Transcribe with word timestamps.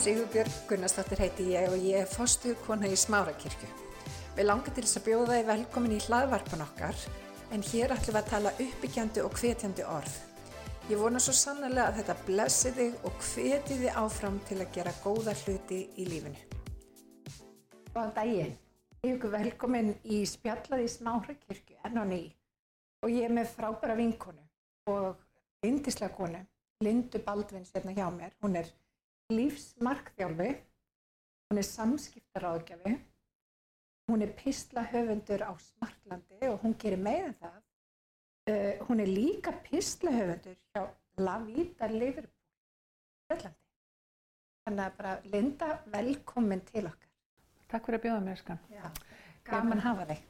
Sigurbjörg 0.00 0.52
Gunnarsdóttir 0.64 1.20
heiti 1.20 1.44
ég 1.52 1.66
og 1.68 1.82
ég 1.84 1.98
er 2.00 2.06
fostu 2.08 2.54
kona 2.64 2.88
í 2.88 2.94
Smárakirkju. 2.96 3.66
Við 4.32 4.46
langar 4.46 4.72
til 4.72 4.84
þess 4.86 4.96
að 4.96 5.04
bjóða 5.10 5.34
þið 5.34 5.50
velkomin 5.50 5.92
í 5.92 5.98
hlaðvarpan 6.06 6.64
okkar 6.64 7.02
en 7.52 7.64
hér 7.68 7.92
ætlum 7.92 8.16
við 8.16 8.20
að 8.22 8.30
tala 8.30 8.54
uppbyggjandi 8.64 9.24
og 9.26 9.36
hvetjandi 9.36 9.84
orð. 9.84 10.16
Ég 10.88 11.02
vona 11.02 11.20
svo 11.20 11.36
sannlega 11.36 11.90
að 11.90 12.00
þetta 12.00 12.16
blessi 12.30 12.72
þig 12.78 13.06
og 13.10 13.20
hveti 13.28 13.78
þið 13.82 14.00
áfram 14.06 14.40
til 14.48 14.58
að 14.62 14.72
gera 14.78 14.96
góða 15.04 15.36
hluti 15.42 15.84
í 15.92 16.08
lífinu. 16.08 16.48
Góðan 17.92 18.16
daginn. 18.16 18.58
Ég 19.04 19.20
er 19.20 19.36
velkomin 19.36 19.94
í 20.08 20.24
spjallaði 20.32 20.88
Smárakirkju 20.96 21.80
enn 21.84 22.00
og 22.00 22.12
ný 22.14 22.22
og 23.04 23.12
ég 23.12 23.28
er 23.28 23.36
með 23.36 23.52
frábæra 23.52 24.00
vinkonu 24.00 24.48
og 24.96 25.20
yndislega 25.60 26.16
konu, 26.16 26.40
Lindu 26.80 27.20
Baldvins 27.20 27.76
hérna 27.76 27.92
hjá 27.92 28.06
mér. 28.08 28.32
Hún 28.40 28.56
er 28.56 28.78
lífsmarkþjálfi, 29.30 30.50
hún 31.50 31.60
er 31.60 31.66
samskiptaráðgjafi, 31.66 32.94
hún 34.10 34.24
er 34.26 34.32
pislahöfundur 34.38 35.44
á 35.46 35.52
Smartlandi 35.62 36.50
og 36.50 36.62
hún 36.64 36.76
gerir 36.78 37.02
meðan 37.02 37.36
það. 37.40 37.58
Uh, 38.50 38.74
hún 38.88 39.02
er 39.04 39.10
líka 39.10 39.52
pislahöfundur 39.66 40.56
hjá 40.74 40.86
La 41.20 41.38
Vida 41.44 41.88
Liverpool 41.90 42.30
í 42.30 43.34
Öllandi. 43.36 43.56
Þannig 44.66 44.84
að 44.86 44.96
bara 44.98 45.12
Linda, 45.32 45.68
velkomin 45.92 46.62
til 46.68 46.86
okkar. 46.88 47.10
Takk 47.70 47.86
fyrir 47.86 48.00
að 48.00 48.06
bjóða 48.06 48.22
mér, 48.24 48.40
skan. 48.40 48.62
Já, 48.74 48.86
gaman 49.46 49.82
hafa 49.84 50.06
þig. 50.10 50.24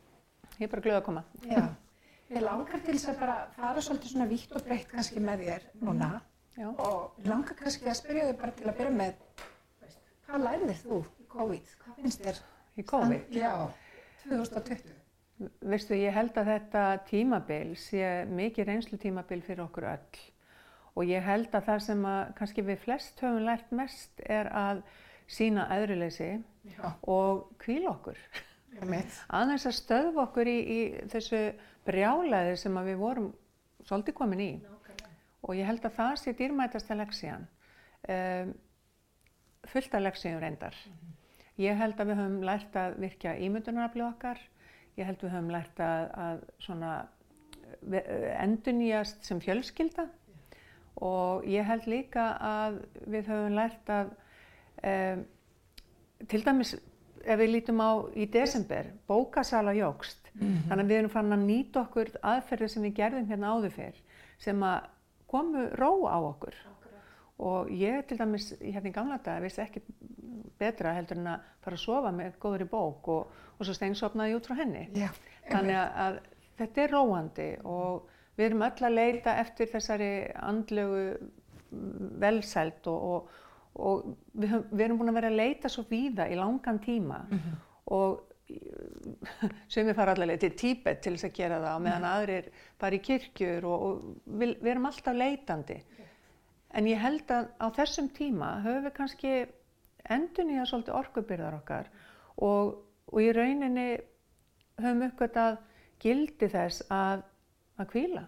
Ég 0.59 0.67
er 0.67 0.73
bara 0.75 0.85
glöð 0.85 0.99
að 0.99 1.07
koma. 1.07 1.23
Já, 1.49 1.63
ég 2.31 2.45
langar 2.45 2.83
til 2.85 2.97
þess 2.97 3.13
að 3.15 3.23
bara 3.23 3.37
fara 3.57 3.85
svolítið 3.85 4.13
svona 4.15 4.29
vítt 4.31 4.53
og 4.53 4.67
breytt 4.67 4.91
kannski 4.91 5.23
með 5.25 5.47
þér 5.47 5.67
núna 5.81 6.11
Já. 6.59 6.69
og 6.69 7.21
langar 7.25 7.57
kannski 7.59 7.87
að 7.89 7.99
spyrja 8.01 8.31
þig 8.31 8.41
bara 8.41 8.57
til 8.59 8.67
að 8.69 8.79
byrja 8.81 8.95
með, 8.97 9.21
veist, 9.81 10.01
hvað 10.27 10.47
lærðir 10.47 10.81
þú 10.81 10.99
í 11.01 11.29
COVID? 11.35 11.77
Hvað 11.85 12.01
finnst 12.01 12.25
þér? 12.25 12.41
Í 12.77 12.87
COVID? 12.91 13.31
Já, 13.37 13.53
2020. 14.25 14.97
Veistu, 15.65 15.97
ég 15.97 16.13
held 16.13 16.37
að 16.37 16.51
þetta 16.51 16.85
tímabil 17.09 17.73
sé 17.81 18.11
mikið 18.29 18.69
reynslu 18.69 18.99
tímabil 19.01 19.41
fyrir 19.47 19.65
okkur 19.65 19.89
öll. 19.95 20.21
Og 20.99 21.07
ég 21.09 21.25
held 21.25 21.55
að 21.55 21.69
það 21.71 21.85
sem 21.87 22.03
að 22.11 22.21
kannski 22.37 22.65
við 22.67 22.83
flest 22.83 23.23
höfum 23.25 23.47
lært 23.47 23.71
mest 23.73 24.21
er 24.27 24.51
að 24.53 24.83
sína 25.31 25.69
aðruleysi 25.73 26.33
Já, 26.75 26.91
og 27.09 27.47
kvíla 27.63 27.95
okkur. 27.95 28.19
Aðeins 29.39 29.67
að 29.71 29.79
stöðva 29.79 30.27
okkur 30.27 30.51
í, 30.51 30.59
í 30.61 30.81
þessu 31.13 31.41
brjálæði 31.87 32.59
sem 32.61 32.77
við 32.85 33.01
vorum 33.01 33.31
svolítið 33.87 34.19
komin 34.19 34.45
í. 34.45 34.51
Og 35.47 35.57
ég 35.57 35.69
held 35.69 35.85
að 35.87 35.97
það 35.97 36.13
sé 36.21 36.35
dýrmætasta 36.37 36.97
leksían. 36.99 37.47
Um, 38.11 38.53
fullt 39.71 39.95
af 39.97 40.05
leksíum 40.05 40.41
reyndar. 40.43 40.77
Ég 41.61 41.77
held 41.77 42.01
að 42.01 42.13
við 42.13 42.21
höfum 42.21 42.45
lært 42.49 42.77
að 42.81 42.99
virkja 43.03 43.37
ímyndunaraflið 43.45 44.07
okkar. 44.07 44.41
Ég 44.97 45.09
held 45.09 45.25
við 45.25 45.35
höfum 45.35 45.51
lært 45.53 45.83
að, 45.85 46.07
að 46.27 46.45
svona 46.65 46.93
endunýjast 48.41 49.25
sem 49.25 49.41
fjölskylda. 49.41 50.07
Og 51.01 51.47
ég 51.49 51.65
held 51.65 51.89
líka 51.89 52.33
að 52.45 52.81
við 53.09 53.29
höfum 53.33 53.57
lært 53.57 53.93
að 53.93 54.15
um, 54.85 55.27
til 56.29 56.43
dæmis 56.45 56.75
ef 57.21 57.41
við 57.41 57.53
lítum 57.55 57.81
á 57.85 57.91
í 58.17 58.27
desember, 58.33 58.93
bókasala 59.09 59.75
jógst. 59.77 60.31
Þannig 60.41 60.85
að 60.85 60.91
við 60.91 60.99
erum 60.99 61.13
fann 61.13 61.35
að 61.35 61.45
nýta 61.45 61.83
okkur 61.85 62.11
aðferðir 62.25 62.73
sem 62.73 62.87
við 62.87 62.97
gerðum 63.01 63.29
hérna 63.29 63.53
áður 63.53 63.75
fyrr 63.77 64.01
sem 64.41 64.63
að 64.65 64.89
komu 65.31 65.69
ró 65.79 65.93
á 66.11 66.19
okkur. 66.19 66.57
Og 67.41 67.71
ég 67.73 68.05
til 68.09 68.19
dæmis, 68.21 68.51
hérna 68.61 68.91
í 68.91 68.93
gamla 68.93 69.17
daga, 69.25 69.41
vissi 69.47 69.63
ekki 69.65 69.81
betra 70.61 70.93
heldur 70.93 71.21
en 71.23 71.31
að 71.33 71.47
fara 71.65 71.79
að 71.79 71.85
sofa 71.87 72.13
með 72.13 72.37
góður 72.43 72.67
í 72.67 72.69
bók 72.69 73.09
og, 73.15 73.37
og 73.57 73.65
svo 73.65 73.77
steinsopnaði 73.77 74.35
ég 74.35 74.41
út 74.41 74.49
frá 74.51 74.59
henni. 74.59 74.83
Já, 74.99 75.09
Þannig 75.49 75.79
að, 75.81 75.95
að 76.05 76.19
þetta 76.61 76.83
er 76.83 76.95
róandi 76.95 77.51
og 77.65 78.11
við 78.37 78.47
erum 78.49 78.65
öll 78.67 78.89
að 78.89 78.97
leita 78.97 79.37
eftir 79.41 79.71
þessari 79.73 80.11
andlegu 80.37 81.05
mm, 81.15 82.11
velsæld 82.23 82.91
og, 82.93 83.07
og, 83.15 83.39
og 83.81 84.11
við, 84.35 84.53
höfum, 84.53 84.67
við 84.75 84.85
erum 84.87 85.01
búin 85.01 85.13
að 85.13 85.21
vera 85.21 85.33
að 85.33 85.41
leita 85.41 85.73
svo 85.73 85.87
víða 85.89 86.29
í 86.29 86.39
langan 86.39 86.81
tíma 86.85 87.23
og 87.97 88.30
sumir 89.71 89.97
fara 89.97 90.15
allavega 90.15 90.45
til 90.45 90.57
Tíbet 90.59 91.01
til 91.05 91.15
þess 91.17 91.29
að 91.29 91.37
gera 91.37 91.61
það 91.63 91.77
og 91.77 91.85
meðan 91.87 92.07
aðrir 92.11 92.51
fara 92.81 92.97
í 92.97 93.03
kirkjur 93.05 93.67
og, 93.69 93.87
og 93.87 94.37
við, 94.41 94.55
við 94.61 94.73
erum 94.75 94.91
alltaf 94.91 95.17
leitandi. 95.17 95.79
En 96.71 96.87
ég 96.87 97.03
held 97.03 97.33
að 97.35 97.49
á 97.59 97.67
þessum 97.81 98.11
tíma 98.15 98.53
höfum 98.65 98.87
við 98.87 98.95
kannski 98.99 99.33
endun 100.11 100.53
í 100.55 100.61
að 100.61 100.71
svolítið 100.71 100.99
orkubyrðar 101.01 101.59
okkar 101.59 101.91
og, 102.37 102.79
og 103.11 103.19
í 103.23 103.33
rauninni 103.35 103.89
höfum 104.81 105.05
uppgötað 105.09 105.59
gildi 106.01 106.49
þess 106.51 106.87
að, 106.95 107.27
að 107.81 107.91
kvíla. 107.93 108.25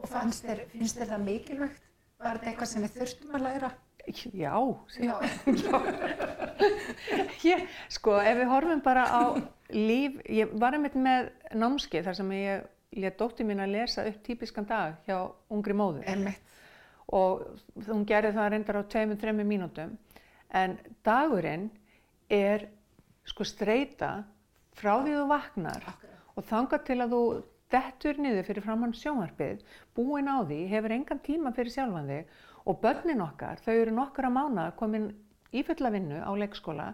og 0.00 0.08
fannst 0.10 0.48
þér, 0.48 0.64
finnst 0.72 0.98
þér 0.98 1.14
það 1.14 1.28
mikilvægt? 1.28 1.86
Var 2.20 2.36
þetta 2.36 2.50
eitthvað 2.50 2.72
sem 2.72 2.84
við 2.84 2.98
þurftum 2.98 3.38
að 3.38 3.46
læra? 3.46 3.70
Já, 4.10 4.54
Já, 4.98 5.14
ég, 7.52 7.64
sko 7.92 8.18
ef 8.20 8.36
við 8.38 8.50
horfum 8.50 8.82
bara 8.84 9.06
á 9.06 9.22
líf, 9.74 10.20
ég 10.28 10.52
var 10.60 10.76
einmitt 10.76 10.98
með 10.98 11.30
námskeið 11.56 12.08
þar 12.08 12.18
sem 12.20 12.32
ég 12.36 12.68
let 13.00 13.18
dóttir 13.18 13.46
mín 13.46 13.62
að 13.62 13.74
lesa 13.76 14.06
upp 14.08 14.22
típiskan 14.26 14.66
dag 14.66 14.98
hjá 15.06 15.18
ungri 15.52 15.76
móður. 15.76 16.06
Einmitt. 16.10 16.46
og 17.10 17.42
hún 17.88 18.04
gerði 18.06 18.36
það 18.36 18.50
reyndar 18.52 18.76
á 18.78 18.82
tveimur, 18.86 19.18
þreimur 19.18 19.46
mínútum. 19.46 19.96
En 20.54 20.76
dagurinn 21.06 21.68
er 22.30 22.68
sko 23.26 23.46
streyta 23.46 24.12
frá 24.78 25.00
því 25.02 25.16
þú 25.16 25.24
vaknar 25.30 25.88
og 26.36 26.46
þangað 26.46 26.84
til 26.86 26.98
að 27.02 27.16
þú 27.16 27.22
dettur 27.70 28.20
niður 28.22 28.46
fyrir 28.46 28.64
framann 28.64 28.94
sjónvarpið, 28.96 29.64
búin 29.94 30.30
á 30.30 30.42
því, 30.42 30.60
hefur 30.70 30.94
engan 30.94 31.22
tíma 31.26 31.52
fyrir 31.54 31.74
sjálfan 31.74 32.10
þig 32.10 32.38
og 32.70 32.80
börnin 32.82 33.22
okkar, 33.24 33.60
þau 33.64 33.74
eru 33.74 33.94
nokkura 33.94 34.30
mánuða 34.32 34.72
komin 34.78 35.10
í 35.52 35.62
fulla 35.66 35.92
vinnu 35.94 36.20
á 36.22 36.30
leikskóla 36.38 36.90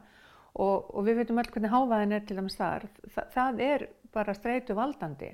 og, 0.57 0.93
og 0.97 1.01
við 1.07 1.23
veitum 1.23 1.41
öll 1.43 1.51
hvernig 1.53 1.73
hávaðin 1.73 2.17
er 2.17 2.27
til 2.27 2.39
dæmis 2.39 2.59
þar, 2.59 2.87
Þa, 3.15 3.27
það 3.35 3.65
er 3.67 3.87
bara 4.17 4.35
streytu 4.37 4.77
valdandi. 4.77 5.33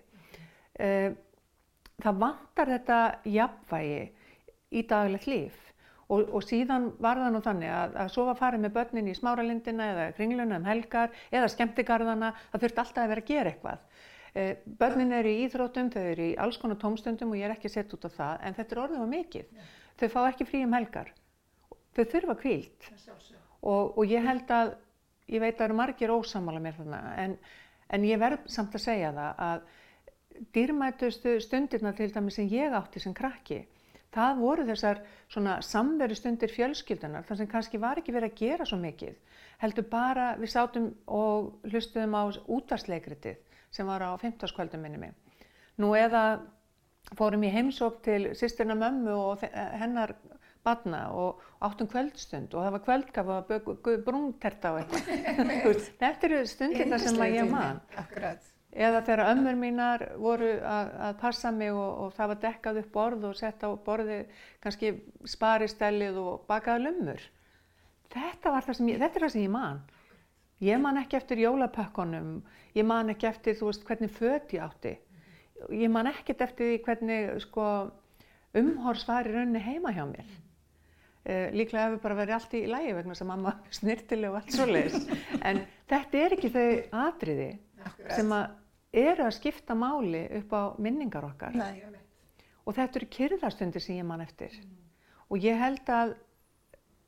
Uh, 0.81 1.12
það 2.03 2.22
vantar 2.22 2.72
þetta 2.77 3.00
jafnvægi 3.28 4.00
í 4.72 4.83
daglegt 4.88 5.28
líf 5.28 5.59
og, 6.12 6.28
og 6.28 6.44
síðan 6.44 6.91
var 7.03 7.21
það 7.21 7.34
nú 7.34 7.43
þannig 7.44 7.72
að, 7.72 7.99
að 8.05 8.10
svo 8.15 8.25
var 8.28 8.38
farið 8.41 8.65
með 8.65 8.75
börnin 8.77 9.10
í 9.10 9.16
smáralindina 9.16 9.91
eða 9.93 10.06
kringluna 10.16 10.59
um 10.60 10.66
helgar 10.69 11.12
eða 11.31 11.50
skemmtigarðana, 11.53 12.33
það 12.53 12.65
þurfti 12.65 12.83
alltaf 12.84 13.04
að 13.04 13.12
vera 13.12 13.25
að 13.25 13.31
gera 13.31 13.53
eitthvað. 13.53 13.87
Eh, 14.33 14.53
Börnin 14.81 15.12
eru 15.12 15.28
í 15.28 15.43
íþrótum, 15.47 15.91
þau 15.93 16.03
eru 16.03 16.28
í 16.31 16.37
alls 16.41 16.59
konar 16.60 16.81
tómstundum 16.81 17.34
og 17.34 17.41
ég 17.41 17.49
er 17.49 17.53
ekki 17.56 17.71
sett 17.72 17.93
út 17.93 18.06
á 18.09 18.10
það, 18.12 18.39
en 18.41 18.56
þetta 18.56 18.75
er 18.75 18.83
orðið 18.87 19.04
á 19.04 19.09
mikið. 19.12 19.66
Þau 20.00 20.09
fá 20.15 20.21
ekki 20.25 20.49
frí 20.49 20.62
um 20.65 20.77
helgar. 20.77 21.12
Þau 21.92 22.04
þurfa 22.14 22.36
kvílt 22.41 22.88
og, 23.60 23.98
og 23.98 24.04
ég 24.08 24.25
held 24.25 24.50
að, 24.54 24.72
ég 25.28 25.42
veit 25.42 25.53
að 25.53 25.58
það 25.58 25.66
eru 25.69 25.78
margir 25.78 26.14
ósamála 26.14 26.62
mér 26.62 26.78
þarna, 26.78 27.00
en, 27.20 27.36
en 27.92 28.06
ég 28.08 28.20
verð 28.20 28.47
samt 28.50 28.75
að 28.78 28.84
segja 28.86 29.12
það 29.16 29.42
að 29.47 29.66
dýrmætustu 30.56 31.36
stundirna 31.44 31.92
til 31.97 32.08
dæmis 32.12 32.38
sem 32.41 32.48
ég 32.50 32.72
átti 32.75 33.03
sem 33.03 33.14
krakki, 33.14 33.60
það 34.12 34.41
voru 34.41 34.64
þessar 34.69 35.03
svona 35.32 35.58
samveru 35.64 36.16
stundir 36.16 36.53
fjölskyldunar, 36.53 37.26
þar 37.28 37.41
sem 37.41 37.50
kannski 37.50 37.80
var 37.80 38.00
ekki 38.00 38.14
verið 38.16 38.32
að 38.32 38.41
gera 38.41 38.69
svo 38.69 38.80
mikið, 38.80 39.14
heldur 39.62 39.88
bara 39.92 40.32
við 40.41 40.53
sátum 40.53 40.88
og 41.06 41.53
hlustuðum 41.69 42.16
á 42.16 42.22
útvarsleikritið 42.56 43.60
sem 43.72 43.89
var 43.89 44.04
á 44.04 44.10
15. 44.16 44.53
kvöldum 44.56 44.83
minni 44.84 45.00
mig. 45.00 45.15
Nú 45.80 45.94
eða 45.97 46.42
fórum 47.16 47.44
í 47.44 47.53
heimsók 47.53 48.03
til 48.04 48.33
sýstirna 48.36 48.77
mömmu 48.78 49.15
og 49.16 49.44
hennar 49.80 50.15
badna 50.66 51.03
og 51.18 51.42
áttum 51.64 51.88
kvöldstund 51.91 52.54
og 52.54 52.64
það 52.64 52.74
var 52.76 52.84
kvöldkaf 52.86 53.30
og 53.34 53.91
brúnterta 54.06 54.72
og 54.74 54.82
eitthvað. 54.82 55.84
Þetta 56.03 56.28
eru 56.28 56.41
stundirna 56.50 56.98
sem 57.03 57.20
að 57.20 57.36
ég 57.38 57.50
man. 57.50 57.82
Akkurat. 57.98 58.48
Eða 58.72 59.03
þegar 59.04 59.28
ömmur 59.34 59.56
mínar 59.60 60.03
voru 60.16 60.54
að, 60.64 60.91
að 61.06 61.16
passa 61.20 61.50
mig 61.53 61.74
og, 61.76 61.88
og 62.06 62.14
það 62.16 62.30
var 62.30 62.38
dekkað 62.47 62.78
upp 62.80 62.92
borð 62.94 63.26
og 63.28 63.34
sett 63.36 63.64
á 63.66 63.68
borði 63.84 64.22
kannski 64.64 64.94
sparistellið 65.28 66.20
og 66.22 66.47
bakaða 66.48 66.86
lummur. 66.86 67.26
Þetta, 68.12 68.53
var 68.54 68.65
það 68.65 68.80
þetta 68.86 69.10
er 69.10 69.26
það 69.26 69.34
sem 69.34 69.44
ég 69.44 69.53
man. 69.53 69.82
Ég 70.62 70.78
man 70.78 71.00
ekki 71.00 71.18
eftir 71.18 71.42
jólapökkunum, 71.42 72.36
ég 72.78 72.86
man 72.86 73.10
ekki 73.10 73.26
eftir 73.26 73.56
þú 73.58 73.68
veist 73.68 73.84
hvernig 73.88 74.12
föt 74.15 74.54
ég 74.54 74.62
átti. 74.65 74.94
Ég 75.74 75.91
man 75.91 76.08
ekkert 76.10 76.44
eftir 76.47 76.70
því 76.70 76.78
hvernig 76.86 77.42
sko, 77.44 77.66
umhors 78.56 79.04
var 79.08 79.26
í 79.26 79.34
rauninni 79.34 79.62
heima 79.62 79.92
hjá 79.94 80.04
mér. 80.06 80.28
Uh, 81.22 81.53
líklega 81.54 81.84
hefur 81.86 82.01
bara 82.03 82.19
verið 82.19 82.34
allt 82.34 82.54
í 82.59 82.65
lægi 82.66 82.95
vegna 82.97 83.15
sem 83.15 83.28
mamma 83.30 83.53
snirtileg 83.78 84.33
og 84.33 84.41
allt 84.41 84.57
svoleiðis. 84.57 85.04
En 85.47 85.63
þetta 85.91 86.19
er 86.19 86.34
ekki 86.36 86.51
þau 86.51 86.66
atriði 87.04 87.51
Akkurat. 87.83 88.16
sem 88.16 88.34
að 88.34 89.03
eru 89.03 89.27
að 89.28 89.36
skipta 89.39 89.77
máli 89.78 90.24
upp 90.41 90.53
á 90.53 90.63
minningar 90.83 91.28
okkar. 91.30 91.54
Nei. 91.57 91.83
Og 92.66 92.77
þetta 92.77 93.01
eru 93.01 93.09
kyrðastundir 93.16 93.83
sem 93.83 93.97
ég 93.98 94.07
man 94.07 94.22
eftir. 94.22 94.54
Og 95.33 95.41
ég 95.42 95.57
held 95.59 95.89
að 95.91 96.16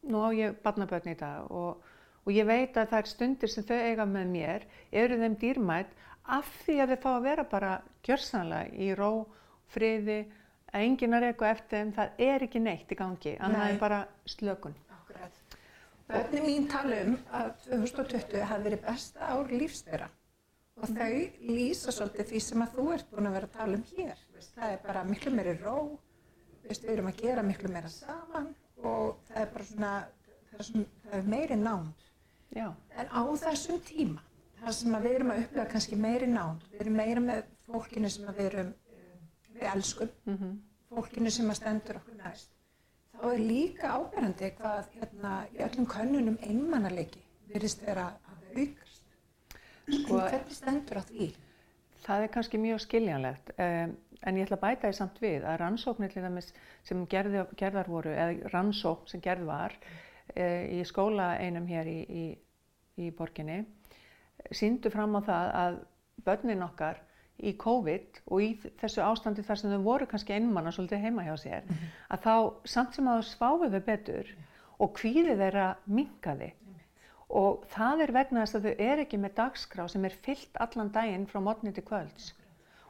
nú 0.08 0.22
á 0.24 0.30
ég 0.34 0.56
barnabötn 0.64 1.12
í 1.12 1.18
dag 1.18 1.50
og, 1.50 1.82
og 2.24 2.32
ég 2.32 2.46
veit 2.48 2.76
að 2.76 2.94
þær 2.94 3.10
stundir 3.10 3.52
sem 3.52 3.66
þau 3.66 3.76
eiga 3.76 4.06
með 4.08 4.32
mér 4.32 4.66
eru 4.92 5.18
þeim 5.20 5.36
dýrmætt 5.40 5.92
af 6.24 6.48
því 6.64 6.78
að 6.80 6.94
þau 6.94 7.00
fá 7.04 7.10
að 7.12 7.26
vera 7.28 7.44
bara 7.48 7.72
gjörsanlega 8.06 8.72
í 8.80 8.90
ró, 8.96 9.10
friði, 9.74 10.24
að 10.74 10.86
enginn 10.88 11.16
að 11.16 11.24
reyka 11.28 11.50
eftir 11.50 11.78
þeim, 11.78 11.92
það 11.98 12.24
er 12.26 12.44
ekki 12.46 12.62
neitt 12.64 12.90
í 12.90 12.98
gangi, 12.98 13.36
annað 13.38 13.62
Nei. 13.62 13.70
en 13.74 13.80
bara 13.82 14.00
slökun. 14.28 14.74
Akkurat. 14.96 15.40
Bönni 16.08 16.42
mín 16.44 16.66
tala 16.70 17.00
um 17.06 17.14
að 17.38 17.52
2020 17.68 18.44
hafi 18.50 18.66
verið 18.68 18.82
besta 18.84 19.30
ár 19.30 19.52
lífsþeirra 19.54 20.10
og 20.74 20.90
þau 20.90 21.14
lýsa 21.46 21.94
svolítið 21.94 22.32
því 22.32 22.42
sem 22.42 22.64
að 22.64 22.74
þú 22.76 22.88
ert 22.96 23.12
búin 23.12 23.30
að 23.30 23.36
vera 23.38 23.48
að 23.50 23.56
tala 23.60 23.78
um 23.78 23.86
hér. 23.94 24.24
Það 24.54 24.72
er 24.72 24.82
bara 24.84 25.04
miklu 25.06 25.32
meiri 25.34 25.54
ró, 25.62 25.76
við 26.64 26.88
erum 26.90 27.10
að 27.10 27.22
gera 27.22 27.46
miklu 27.46 27.70
meira 27.70 27.92
saman 27.92 28.50
og 28.82 29.20
það 29.28 29.40
er 29.44 29.50
bara 29.54 29.68
svona, 29.70 29.92
það 30.50 30.58
er, 30.58 30.68
svona, 30.68 30.86
það 31.04 31.18
er 31.20 31.28
meiri 31.36 31.60
nánd. 31.60 32.08
Já, 32.54 32.68
En 32.98 33.08
á 33.10 33.22
þessum 33.40 33.80
tíma, 33.86 34.22
það 34.60 34.76
sem 34.78 34.94
að 34.94 35.06
við 35.06 35.16
erum 35.18 35.32
að 35.34 35.40
upplega 35.44 35.70
kannski 35.72 35.96
meiri 35.98 36.28
nánd, 36.30 36.66
við 36.72 36.84
erum 36.84 36.98
meira 37.00 37.22
með 37.22 37.48
fólkinu 37.66 38.10
sem 38.12 38.28
að 38.30 38.40
við 38.40 38.50
erum, 38.50 38.74
við 39.54 39.68
elskum, 39.74 40.10
mm 40.26 40.54
fólkinu 40.94 41.30
sem 41.34 41.48
að 41.50 41.56
stendur 41.58 41.96
okkur 41.98 42.14
næst, 42.20 42.50
þá 43.16 43.22
er 43.32 43.40
líka 43.42 43.88
áberandi 43.96 44.50
hvað 44.60 44.90
hérna, 44.94 45.30
í 45.50 45.62
öllum 45.64 45.86
könnunum 45.90 46.36
einmannaleiki 46.46 47.22
virðist 47.50 47.82
vera 47.82 48.04
að 48.30 48.60
aukast. 48.60 49.02
Sko- 49.88 50.20
Hvernig 50.20 50.54
stendur 50.54 51.00
á 51.00 51.04
því? 51.08 51.32
það 52.04 52.22
er 52.22 52.30
kannski 52.36 52.58
mjög 52.60 52.80
skiljanlegt, 52.84 53.50
um, 53.58 53.96
en 54.22 54.36
ég 54.38 54.46
ætla 54.46 54.56
að 54.58 54.64
bæta 54.66 54.88
því 54.90 54.96
samt 55.00 55.20
við 55.24 55.44
að 55.48 55.58
rannsóknir 55.62 56.14
sem 56.84 57.06
gerði, 57.06 57.44
gerðar 57.56 57.88
voru, 57.88 58.12
eða 58.12 58.50
rannsókn 58.52 59.08
sem 59.08 59.20
gerð 59.24 59.46
var 59.48 59.74
uh, 60.36 60.62
í 60.68 60.84
skóla 60.84 61.32
einum 61.40 61.66
hér 61.66 61.88
í, 61.90 61.98
í, 62.06 62.24
í 63.02 63.10
borginni, 63.10 63.64
síndu 64.52 64.90
fram 64.92 65.16
á 65.16 65.20
það 65.26 65.50
að 65.64 65.80
börnin 66.24 66.62
okkar 66.62 67.00
í 67.42 67.54
COVID 67.58 68.20
og 68.30 68.42
í 68.42 68.50
þessu 68.80 69.02
ástandi 69.04 69.44
þar 69.46 69.60
sem 69.60 69.72
þau 69.74 69.86
voru 69.86 70.06
kannski 70.10 70.36
einmanna 70.36 70.72
svolítið 70.74 71.02
heima 71.02 71.24
hjá 71.26 71.34
sér, 71.40 71.64
að 72.08 72.26
þá 72.26 72.34
samt 72.74 72.94
sem 72.94 73.08
að 73.10 73.20
þau 73.20 73.30
sváfu 73.30 73.70
þau 73.72 73.80
betur 73.88 74.30
og 74.78 74.94
kvíði 74.98 75.34
þeirra 75.40 75.72
minkaði. 75.86 76.52
Og 77.34 77.64
það 77.72 78.04
er 78.04 78.12
vegna 78.14 78.44
þess 78.44 78.58
að 78.58 78.68
þau 78.68 78.86
er 78.86 79.02
ekki 79.02 79.18
með 79.18 79.36
dagskrá 79.40 79.86
sem 79.90 80.06
er 80.06 80.16
fyllt 80.26 80.62
allan 80.62 80.92
daginn 80.94 81.26
frá 81.30 81.40
mótni 81.42 81.72
til 81.74 81.84
kvölds. 81.86 82.32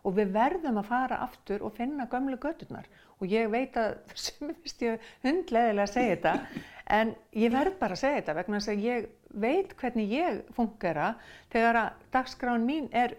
Og 0.04 0.18
við 0.18 0.34
verðum 0.34 0.82
að 0.82 0.90
fara 0.90 1.22
aftur 1.24 1.64
og 1.64 1.76
finna 1.78 2.04
gömlu 2.12 2.36
göturnar. 2.36 2.88
Og 3.22 3.30
ég 3.30 3.48
veit 3.48 3.76
að, 3.80 3.94
sem 4.26 4.50
finnst 4.50 4.82
ég 4.84 5.12
hundleðilega 5.24 5.86
að 5.86 5.94
segja 5.94 6.16
þetta, 6.16 6.64
en 6.98 7.14
ég 7.40 7.54
verð 7.54 7.78
bara 7.80 7.96
að 7.96 8.02
segja 8.02 8.20
þetta 8.20 8.38
vegna 8.40 8.60
þess 8.60 8.74
að 8.74 8.84
ég 8.84 9.06
veit 9.34 9.72
hvernig 9.80 10.12
ég 10.12 10.42
fungera 10.54 11.14
þegar 11.52 11.80
að 11.80 12.02
dagskráin 12.14 12.66
mín 12.68 12.90
er 12.92 13.16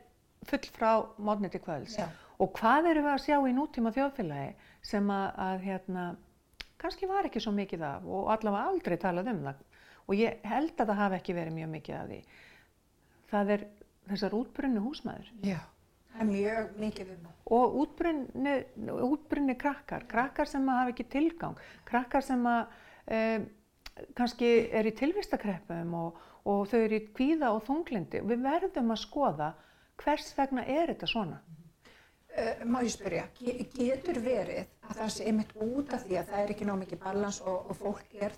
full 0.49 0.69
frá 0.75 0.91
mótni 1.17 1.51
til 1.53 1.61
kvölds. 1.63 1.97
Já. 1.99 2.07
Og 2.41 2.51
hvað 2.57 2.89
erum 2.91 3.07
við 3.07 3.13
að 3.13 3.23
sjá 3.25 3.37
í 3.39 3.53
nútíma 3.55 3.93
þjóðfélagi 3.95 4.71
sem 4.85 5.11
að, 5.13 5.27
að 5.45 5.63
hérna, 5.69 6.03
kannski 6.81 7.07
var 7.09 7.29
ekki 7.29 7.41
svo 7.43 7.53
mikið 7.55 7.85
af 7.87 8.05
og 8.05 8.31
allavega 8.33 8.73
aldrei 8.73 8.97
talað 9.01 9.31
um 9.31 9.45
það. 9.47 9.63
Og 10.05 10.19
ég 10.19 10.43
held 10.45 10.75
að 10.75 10.91
það 10.91 10.99
hafi 11.01 11.17
ekki 11.21 11.37
verið 11.37 11.55
mjög 11.55 11.71
mikið 11.77 11.95
af 11.97 12.09
því. 12.11 12.19
Það 13.31 13.53
er 13.55 13.63
þessar 14.11 14.35
útbrunni 14.37 14.83
húsmaður 14.83 15.31
Já, 15.45 15.59
það 16.13 16.21
er 16.21 16.29
mjög 16.29 16.75
mikið 16.83 17.11
um 17.15 17.23
það. 17.25 17.37
og 17.57 17.77
útbrunni, 17.81 18.55
útbrunni 19.07 19.55
krakkar, 19.57 20.05
krakkar 20.11 20.49
sem 20.49 20.69
að 20.69 20.81
hafa 20.81 20.93
ekki 20.93 21.07
tilgang, 21.15 21.61
krakkar 21.89 22.25
sem 22.25 22.45
að 22.45 22.75
um, 23.17 23.47
kannski 24.17 24.51
er 24.75 24.85
í 24.85 24.93
tilvistakreppum 24.99 25.93
og, 25.97 26.19
og 26.45 26.65
þau 26.69 26.79
eru 26.83 26.99
í 26.99 27.05
kvíða 27.15 27.53
og 27.55 27.63
þunglindi. 27.65 28.21
Við 28.27 28.43
verðum 28.45 28.93
að 28.93 29.01
skoða 29.01 29.49
hvers 30.03 30.31
vegna 30.37 30.63
er 30.65 30.91
þetta 30.93 31.07
svona. 31.07 31.39
Uh, 32.35 32.65
má 32.67 32.81
ég 32.83 32.91
spyrja, 32.91 33.27
ge 33.39 33.53
getur 33.77 34.17
verið 34.19 34.65
að 34.89 34.97
það 34.99 35.11
sé 35.15 35.27
einmitt 35.29 35.53
út 35.55 35.93
af 35.95 36.01
því 36.03 36.17
að 36.19 36.31
það 36.31 36.41
er 36.43 36.51
ekki 36.51 36.65
nóg 36.67 36.81
mikið 36.81 36.99
balans 37.05 37.37
og, 37.47 37.69
og 37.71 37.77
fólk 37.79 38.15
er 38.19 38.33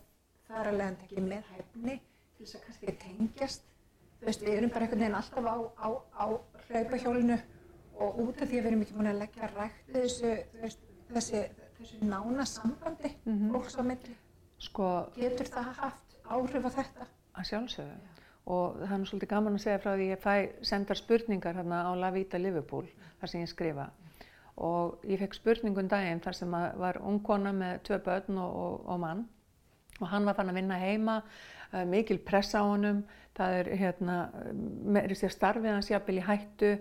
þar 0.47 0.69
að 0.69 0.77
leiðan 0.77 0.99
ekki 1.07 1.23
með 1.25 1.47
hæfni 1.55 1.95
til 2.37 2.45
þess 2.45 2.55
að 2.59 2.65
kannski 2.67 2.93
tengjast. 3.01 3.63
Þú 4.19 4.25
veist, 4.29 4.41
við 4.45 4.57
erum 4.59 4.69
bara 4.73 4.85
einhvern 4.85 5.01
veginn 5.01 5.17
alltaf 5.17 5.49
á, 5.49 5.57
á, 5.81 5.87
á 6.13 6.25
hlaupahjólinu 6.67 7.39
og 7.97 8.19
út 8.21 8.41
af 8.41 8.49
því 8.51 8.59
að 8.59 8.61
við 8.61 8.69
erum 8.71 8.85
ekki 8.85 8.97
búin 8.99 9.09
að 9.11 9.19
leggja 9.23 9.49
við 9.57 9.97
þessu, 9.97 10.31
veist, 10.61 10.85
þessi, 11.13 11.41
þessu 11.79 11.99
nána 12.13 12.45
sambandi 12.45 13.11
Mhm. 13.25 13.49
fólks 13.55 13.77
á 13.77 13.83
milli. 13.85 14.15
Sko, 14.57 14.87
Getur 15.17 15.49
það 15.53 15.73
haft 15.81 16.17
áhrif 16.29 16.65
á 16.65 16.71
þetta? 16.77 17.07
að 17.37 17.49
sjálfsögðu. 17.49 17.97
Og 18.47 18.77
það 18.79 18.93
er 18.95 18.99
nú 19.01 19.07
svolítið 19.09 19.31
gaman 19.33 19.57
að 19.57 19.63
segja 19.65 19.79
frá 19.83 19.89
því 19.91 20.05
að 20.05 20.11
ég 20.13 20.21
fæ 20.23 20.67
sendar 20.69 20.99
spurningar 20.99 21.57
hérna 21.57 21.81
á 21.83 21.91
La 21.99 22.11
Vita 22.15 22.39
Liverpool, 22.39 22.85
þar 23.19 23.31
sem 23.31 23.43
ég 23.43 23.51
skrifa. 23.51 23.89
Og 24.63 25.03
ég 25.05 25.19
fekk 25.19 25.35
spurningun 25.35 25.89
daginn 25.91 26.21
þar 26.23 26.37
sem 26.37 26.55
að 26.55 26.77
var 26.79 27.01
ung 27.03 27.19
kona 27.25 27.51
með 27.53 27.81
tvö 27.89 27.99
börn 28.05 28.39
og, 28.39 28.55
og, 28.63 28.77
og 28.87 29.01
mann. 29.03 29.25
Og 29.99 30.07
hann 30.13 30.29
var 30.29 30.37
fann 30.37 30.53
að 30.53 30.61
vinna 30.61 30.79
heima, 30.79 31.17
uh, 31.73 31.83
mikil 31.89 32.21
pressa 32.23 32.63
á 32.63 32.69
honum, 32.69 33.03
það 33.37 33.57
er 33.59 33.71
hérna, 33.81 34.15
með 34.95 35.17
sér 35.19 35.35
starfið 35.35 35.73
hans 35.73 35.91
jafnvel 35.91 36.21
í 36.21 36.25
hættu. 36.25 36.71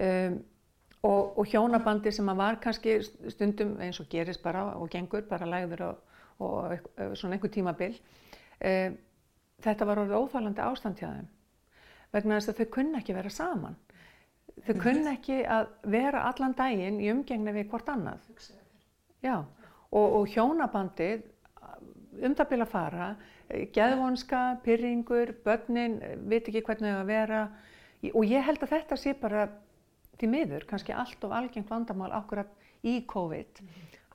Um, 0.00 0.40
og, 1.02 1.38
og 1.42 1.46
hjónabandi 1.50 2.12
sem 2.14 2.28
að 2.30 2.40
var 2.40 2.60
kannski 2.62 3.00
stundum 3.34 3.74
eins 3.82 3.98
og 4.00 4.08
gerist 4.10 4.42
bara 4.42 4.70
og 4.78 4.88
gengur, 4.90 5.26
bara 5.28 5.48
lægður 5.50 5.88
og, 5.90 6.76
svona 7.18 7.36
einhver 7.36 7.52
tímabil. 7.52 7.98
Um, 8.62 9.00
þetta 9.62 9.88
var 9.88 10.02
orðið 10.02 10.20
óþálandi 10.20 10.64
ástand 10.64 11.00
hjá 11.00 11.08
þeim 11.10 11.30
vegna 12.12 12.38
þess 12.38 12.52
að 12.52 12.60
þau 12.60 12.70
kunna 12.76 13.00
ekki 13.00 13.16
vera 13.16 13.32
saman. 13.32 13.76
Þau 14.66 14.74
kunna 14.82 15.14
ekki 15.16 15.38
að 15.48 15.70
vera 15.94 16.26
allan 16.28 16.54
daginn 16.56 17.00
í 17.00 17.08
umgengni 17.12 17.54
við 17.56 17.70
hvort 17.72 17.88
annað. 17.88 18.26
Já, 19.24 19.38
og, 19.40 20.06
og 20.18 20.26
hjónabandið 20.28 21.22
um 22.20 22.34
það 22.36 22.48
byrja 22.50 22.66
að 22.66 22.72
fara, 22.72 23.06
geðvonska, 23.72 24.42
pyrringur, 24.64 25.34
börnin, 25.44 25.98
eh, 26.04 26.16
veit 26.18 26.48
ekki 26.48 26.64
hvernig 26.66 26.92
það 26.92 27.00
að 27.00 27.12
vera. 27.12 27.42
Og 28.12 28.26
ég 28.28 28.44
held 28.44 28.64
að 28.64 28.74
þetta 28.74 28.98
sé 28.98 29.14
bara 29.18 29.46
til 30.20 30.28
miður, 30.30 30.66
kannski 30.68 30.94
allt 30.94 31.24
of 31.24 31.32
algengt 31.32 31.70
vandamál 31.70 32.12
akkurat 32.12 32.50
í 32.84 33.00
COVID. 33.08 33.62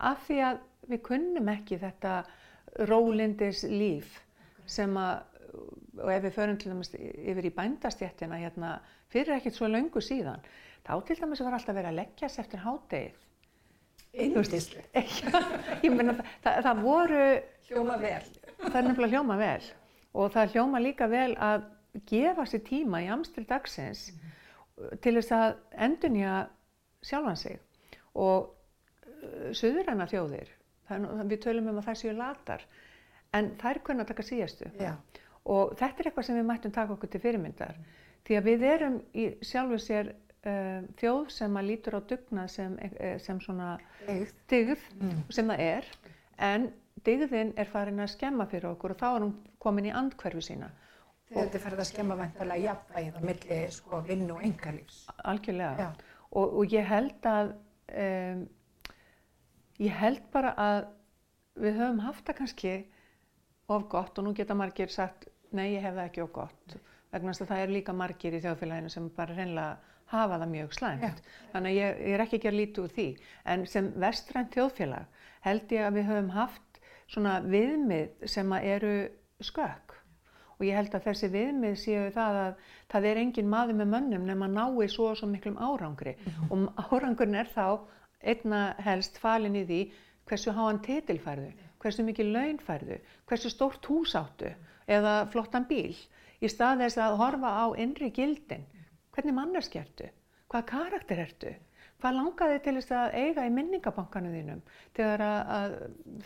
Af 0.05 0.27
því 0.27 0.39
að 0.51 0.61
við 0.91 1.01
kunnum 1.07 1.49
ekki 1.51 1.79
þetta 1.81 2.19
rólindis 2.87 3.63
líf 3.65 4.19
sem 4.69 4.93
að, 4.99 5.23
og 5.53 6.11
ef 6.13 6.23
við 6.25 6.35
förum 6.35 6.57
til 6.59 6.71
dæmis 6.71 6.91
yfir 6.97 7.47
í 7.47 7.53
bændastjættina 7.55 8.39
hérna 8.41 8.73
fyrir 9.11 9.37
ekkert 9.37 9.57
svo 9.57 9.69
löngu 9.71 10.03
síðan, 10.03 10.43
þá 10.85 10.93
til 11.07 11.17
dæmis 11.21 11.43
var 11.45 11.57
alltaf 11.57 11.75
verið 11.75 11.91
að 11.91 11.99
leggjast 12.01 12.43
eftir 12.43 12.63
hádegið. 12.65 13.23
Indislu. 14.17 14.81
Ég 15.85 15.93
meina, 15.93 16.15
það, 16.17 16.27
það, 16.43 16.61
það 16.65 16.83
voru, 16.85 17.23
Hljóma 17.67 17.97
vel. 18.01 18.21
það 18.61 18.77
er 18.79 18.87
nefnilega 18.87 19.11
hljóma 19.11 19.37
vel 19.37 19.65
og 20.17 20.31
það 20.33 20.53
hljóma 20.55 20.81
líka 20.81 21.07
vel 21.11 21.33
að 21.43 21.65
gefa 22.09 22.45
sér 22.47 22.63
tíma 22.65 23.01
í 23.03 23.09
amstri 23.11 23.43
dagsins 23.49 24.07
til 25.03 25.15
þess 25.17 25.33
að 25.35 25.57
endunja 25.87 26.33
sjálfan 27.05 27.39
sig 27.39 27.59
og 28.17 28.47
uh, 28.47 29.49
suðuræna 29.57 30.07
þjóðir, 30.09 30.49
það, 30.89 31.07
er 31.11 31.31
við 31.31 31.41
tölum 31.45 31.71
um 31.71 31.81
að 31.81 31.89
þær 31.89 31.99
séu 32.01 32.15
latar, 32.17 32.65
en 33.37 33.51
þær 33.61 33.81
kunna 33.85 34.05
taka 34.07 34.25
síðastu 34.25 34.69
Já. 34.79 34.95
Og 35.47 35.75
þetta 35.79 36.03
er 36.03 36.09
eitthvað 36.09 36.27
sem 36.27 36.39
við 36.39 36.47
mættum 36.49 36.73
taka 36.75 36.95
okkur 36.95 37.11
til 37.11 37.21
fyrirmyndar. 37.23 37.77
Því 38.27 38.39
að 38.39 38.49
við 38.49 38.65
erum 38.67 38.97
í 39.15 39.27
sjálfu 39.45 39.79
sér 39.81 40.09
uh, 40.11 40.81
þjóð 40.99 41.29
sem 41.37 41.59
að 41.59 41.69
lítur 41.69 41.97
á 41.97 42.01
dugnað 42.09 42.49
sem, 42.51 42.75
eh, 42.83 43.15
sem 43.23 43.39
svona 43.43 43.77
dyggð. 44.51 44.83
Mm. 44.99 45.21
sem 45.29 45.53
það 45.53 45.63
er. 45.67 45.87
En 46.49 46.67
dyggðin 47.05 47.53
er 47.57 47.71
farin 47.71 48.03
að 48.03 48.11
skemma 48.17 48.47
fyrir 48.51 48.73
okkur 48.73 48.95
og 48.95 48.99
þá 48.99 49.07
er 49.13 49.25
hún 49.25 49.37
komin 49.63 49.87
í 49.87 49.95
andhverfi 49.95 50.43
sína. 50.49 50.69
Þetta 51.27 51.59
er 51.59 51.63
farið 51.63 51.81
að 51.83 51.89
skemma 51.89 52.15
vantarlega 52.19 52.63
jafnvægið 52.63 53.15
á 53.19 53.21
milli 53.29 53.61
sko, 53.75 54.01
vinn 54.07 54.29
og 54.31 54.43
engalífs. 54.47 54.99
algjörlega. 55.27 55.89
Og, 56.31 56.53
og 56.59 56.75
ég 56.75 56.87
held 56.87 57.27
að 57.27 57.55
um, 58.03 58.45
ég 59.83 59.97
held 60.01 60.21
bara 60.33 60.53
að 60.57 60.79
við 61.57 61.79
höfum 61.81 62.03
haft 62.05 62.25
það 62.27 62.39
kannski 62.41 62.75
of 63.67 63.87
gott 63.91 64.17
og 64.19 64.27
nú 64.27 64.33
geta 64.37 64.55
margir 64.55 64.91
sagt 64.93 65.27
nei 65.55 65.73
ég 65.73 65.83
hef 65.83 65.95
það 65.95 66.05
ekki 66.05 66.23
of 66.23 66.31
gott. 66.35 66.77
Vegna 67.11 67.33
að 67.33 67.49
það 67.49 67.61
er 67.63 67.73
líka 67.73 67.95
margir 67.95 68.35
í 68.35 68.41
þjóðfélaginu 68.43 68.91
sem 68.91 69.09
bara 69.15 69.35
reynlega 69.35 69.93
hafa 70.11 70.39
það 70.41 70.53
mjög 70.53 70.73
slæmt. 70.75 71.21
Þannig 71.53 71.71
að 71.71 71.77
ég, 71.77 71.99
ég 72.07 72.15
er 72.15 72.23
ekki 72.23 72.39
að 72.39 72.45
gera 72.45 72.59
lítið 72.59 72.83
úr 72.83 72.95
því. 72.95 73.07
En 73.53 73.65
sem 73.67 73.91
vestrænt 74.03 74.55
þjóðfélag 74.55 75.21
held 75.47 75.75
ég 75.77 75.85
að 75.87 75.99
við 75.99 76.09
höfum 76.11 76.31
haft 76.35 76.81
svona 77.07 77.37
viðmið 77.45 78.27
sem 78.27 78.55
að 78.55 78.67
eru 78.73 78.95
skökk 79.43 79.95
og 80.57 80.65
ég 80.65 80.73
held 80.73 80.95
að 80.97 81.05
þessi 81.05 81.27
viðmið 81.29 81.75
séu 81.77 82.07
það 82.15 82.39
að 82.41 82.63
það 82.89 83.07
er 83.11 83.19
engin 83.21 83.51
maður 83.51 83.77
með 83.77 83.91
mönnum 83.91 84.25
nema 84.25 84.47
nái 84.49 84.87
svo 84.89 85.11
og 85.11 85.19
svo 85.19 85.29
miklum 85.29 85.59
árangri. 85.61 86.15
Og 86.49 86.65
árangurinn 86.89 87.37
er 87.37 87.51
þá 87.53 87.85
einna 88.25 88.61
helst 88.81 89.19
falin 89.21 89.55
í 89.59 89.63
því 89.69 89.81
hversu 90.27 90.55
háan 90.57 90.81
titilfærðu 90.83 91.51
hversu 91.81 92.05
mikið 92.05 92.31
laun 92.33 92.59
færðu, 92.63 92.97
hversu 93.29 93.51
stórt 93.53 93.85
hús 93.89 94.15
áttu 94.17 94.49
eða 94.87 95.27
flottan 95.31 95.67
bíl 95.69 95.95
í 96.41 96.49
stað 96.51 96.83
þess 96.85 97.01
að 97.01 97.17
horfa 97.21 97.53
á 97.63 97.65
innri 97.79 98.09
gildin. 98.13 98.65
Hvernig 99.15 99.35
mannarskertu? 99.35 100.09
Hvað 100.51 100.67
karakter 100.71 101.21
ertu? 101.23 101.53
Hvað 101.97 102.17
langaði 102.19 102.57
til 102.63 102.75
þess 102.77 102.93
að 102.93 103.15
eiga 103.17 103.45
í 103.47 103.53
minningabankanu 103.53 104.33
þínum 104.35 104.59
þegar, 104.95 105.23
að, 105.25 105.39
að, 105.57 105.77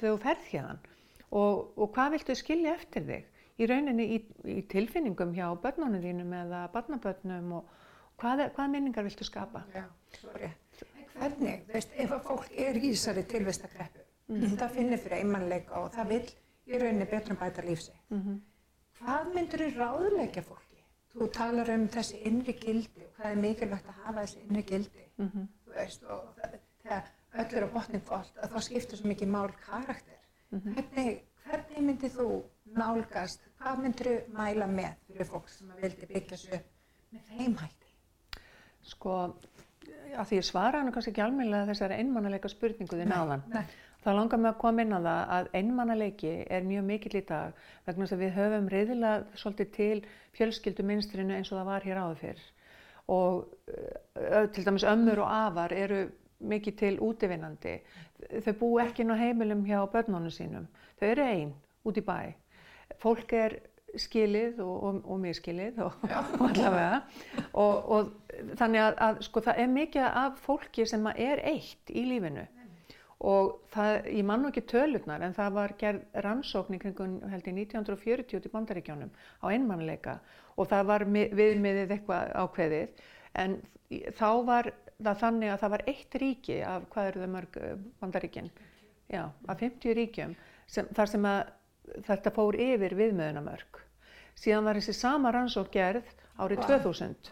þú 0.02 0.16
ferð 0.26 0.50
hérna? 0.52 0.98
Og, 1.32 1.62
og 1.80 1.94
hvað 1.96 2.18
viltu 2.18 2.36
skilja 2.36 2.76
eftir 2.76 3.06
þig? 3.08 3.30
Í 3.62 3.68
rauninni 3.70 4.08
í, 4.18 4.18
í 4.52 4.60
tilfinningum 4.72 5.32
hjá 5.36 5.46
börnunum 5.64 6.04
þínum 6.04 6.36
eða 6.36 6.66
barnabörnum 6.74 7.56
og 7.62 7.72
hvað, 8.20 8.50
hvað 8.58 8.72
minningar 8.74 9.08
viltu 9.08 9.28
skapa? 9.28 9.64
Já, 9.76 9.86
rétt. 10.36 10.84
Hvernig, 11.16 11.66
þú 11.68 11.76
veist, 11.76 11.98
ef 12.04 12.14
að 12.16 12.24
fólk 12.28 12.54
er 12.66 12.80
í 12.80 12.90
þessari 12.90 13.24
tilvistakreppu, 13.30 14.06
mm. 14.32 14.56
það 14.60 14.78
finnir 14.78 15.02
fyrir 15.04 15.22
einmannleika 15.22 15.84
og 15.84 15.92
það 15.96 16.16
vil 16.16 16.24
í 16.72 16.80
rauninni 16.82 17.08
betra 17.12 17.36
um 17.36 17.40
bæta 17.40 17.66
lífsi. 17.66 17.94
Mm 18.10 18.22
-hmm. 18.22 18.40
Hvað 19.02 19.32
myndur 19.36 19.64
þú 19.66 19.70
ráðleika 19.80 20.44
fólki? 20.46 20.84
Þú 21.12 21.28
talar 21.36 21.72
um 21.74 21.88
þessi 21.92 22.20
innri 22.30 22.54
gildi 22.60 23.06
og 23.08 23.16
hvað 23.18 23.32
er 23.32 23.42
mikilvægt 23.42 23.90
að 23.90 24.04
hafa 24.06 24.22
þessi 24.22 24.44
innri 24.46 24.64
gildi, 24.64 25.06
mm 25.18 25.30
-hmm. 25.30 25.48
þú 25.66 25.74
veist, 25.76 26.04
og 26.04 26.22
það, 26.38 26.56
þegar 26.84 27.10
öll 27.42 27.58
er 27.58 27.66
á 27.66 27.70
botningum 27.74 28.08
fólk, 28.08 28.38
þá 28.54 28.60
skiptur 28.62 28.98
svo 28.98 29.08
mikið 29.08 29.28
mál 29.28 29.52
karakter. 29.66 30.20
-hmm. 30.52 30.74
Hvernig, 30.74 31.22
hvernig 31.46 31.82
myndir 31.88 32.10
þú 32.10 32.44
nálgast, 32.78 33.42
hvað 33.60 33.82
myndur 33.84 34.08
þú 34.08 34.38
mæla 34.38 34.68
með 34.68 34.94
fyrir 35.08 35.26
fólk 35.26 35.50
sem 35.50 35.74
vildi 35.82 36.06
byggja 36.14 36.38
svo 36.38 36.60
með 37.12 37.22
þeim 37.30 37.56
hætti? 37.58 37.88
Sko, 38.82 39.36
að 40.16 40.26
því 40.28 40.36
ég 40.36 40.46
svara 40.46 40.80
hann 40.80 40.92
kannski 40.92 41.12
ekki 41.12 41.22
almennilega 41.22 41.70
þessari 41.72 41.98
einmannalega 42.02 42.50
spurningu 42.50 42.98
þið 42.98 43.08
náðan. 43.08 43.44
Þá 44.02 44.10
langar 44.18 44.42
mig 44.42 44.50
að 44.50 44.62
koma 44.64 44.82
inn 44.82 44.96
á 44.98 45.00
það 45.00 45.34
að 45.38 45.50
einmannalegi 45.60 46.32
er 46.50 46.64
mjög 46.66 46.88
mikill 46.88 47.20
í 47.20 47.26
dag 47.30 47.60
vegna 47.86 48.08
þess 48.08 48.16
að 48.16 48.24
við 48.24 48.32
höfum 48.40 48.70
reyðilega 48.72 49.42
svolítið 49.42 49.70
til 49.76 49.98
fjölskylduminstrinu 50.38 51.36
eins 51.38 51.52
og 51.52 51.60
það 51.60 51.70
var 51.70 51.86
hér 51.86 52.02
áður 52.02 52.22
fyrr 52.24 52.42
og 53.12 54.52
til 54.56 54.66
dæmis 54.66 54.86
ömmur 54.88 55.22
og 55.22 55.34
afar 55.36 55.74
eru 55.76 56.06
mikið 56.42 56.78
til 56.78 56.94
útivinnandi. 57.06 57.76
Þau 58.46 58.54
bú 58.60 58.70
ekki 58.82 59.04
inn 59.04 59.14
á 59.14 59.22
heimilum 59.22 59.66
hjá 59.68 59.82
börnunum 59.92 60.34
sínum. 60.34 60.70
Þau 61.00 61.08
eru 61.10 61.26
einn 61.26 61.52
út 61.86 62.00
í 62.00 62.06
bæ. 62.06 62.34
Fólk 63.02 63.34
er 63.38 63.58
skilið 64.00 64.62
og, 64.64 64.76
og, 64.88 65.00
og 65.04 65.20
miskilið 65.20 65.82
og, 65.84 65.98
og 66.40 66.48
allavega 66.48 67.02
og, 67.52 67.92
og 67.92 68.56
þannig 68.60 68.86
að, 68.86 68.94
að 69.08 69.22
sko 69.28 69.44
það 69.44 69.62
er 69.64 69.72
mikið 69.76 70.10
af 70.24 70.38
fólki 70.46 70.86
sem 70.88 71.10
er 71.12 71.44
eitt 71.52 71.92
í 71.92 72.06
lífinu 72.08 72.46
og 73.22 73.50
það, 73.70 74.08
ég 74.18 74.26
man 74.26 74.42
nú 74.42 74.50
ekki 74.50 74.64
tölurnar 74.72 75.22
en 75.22 75.36
það 75.38 75.58
var 75.58 75.74
gerð 75.78 76.22
rannsókn 76.26 76.78
í 76.78 76.80
kringun 76.82 77.20
held 77.30 77.46
í 77.46 77.54
1940 77.54 78.40
út 78.40 78.48
í 78.48 78.54
bandaríkjónum 78.54 79.12
á 79.14 79.46
einmannleika 79.52 80.16
og 80.58 80.70
það 80.72 80.88
var 80.90 81.06
viðmiðið 81.12 81.94
eitthvað 81.96 82.34
ákveðið. 82.42 83.04
En 83.38 83.60
þá 84.18 84.30
var 84.48 84.72
það 85.02 85.22
þannig 85.22 85.52
að 85.54 85.62
það 85.62 85.74
var 85.76 85.84
eitt 85.94 86.18
ríki 86.24 86.58
af 86.66 86.88
hvað 86.94 87.12
eru 87.12 87.22
þau 87.22 87.32
mörg 87.36 87.62
eh, 87.62 87.76
bandaríkin? 88.02 88.50
Já, 89.12 89.24
af 89.48 89.62
50 89.62 89.96
ríkjum 89.98 90.36
sem, 90.72 90.90
þar 90.96 91.14
sem 91.14 91.30
að 91.30 91.42
þetta 92.08 92.34
fór 92.34 92.58
yfir 92.58 92.98
viðmiðunamörk. 92.98 93.82
Síðan 94.40 94.66
var 94.66 94.80
þessi 94.80 94.98
sama 94.98 95.34
rannsók 95.36 95.72
gerð 95.74 96.10
árið 96.42 96.66
2000 96.70 97.32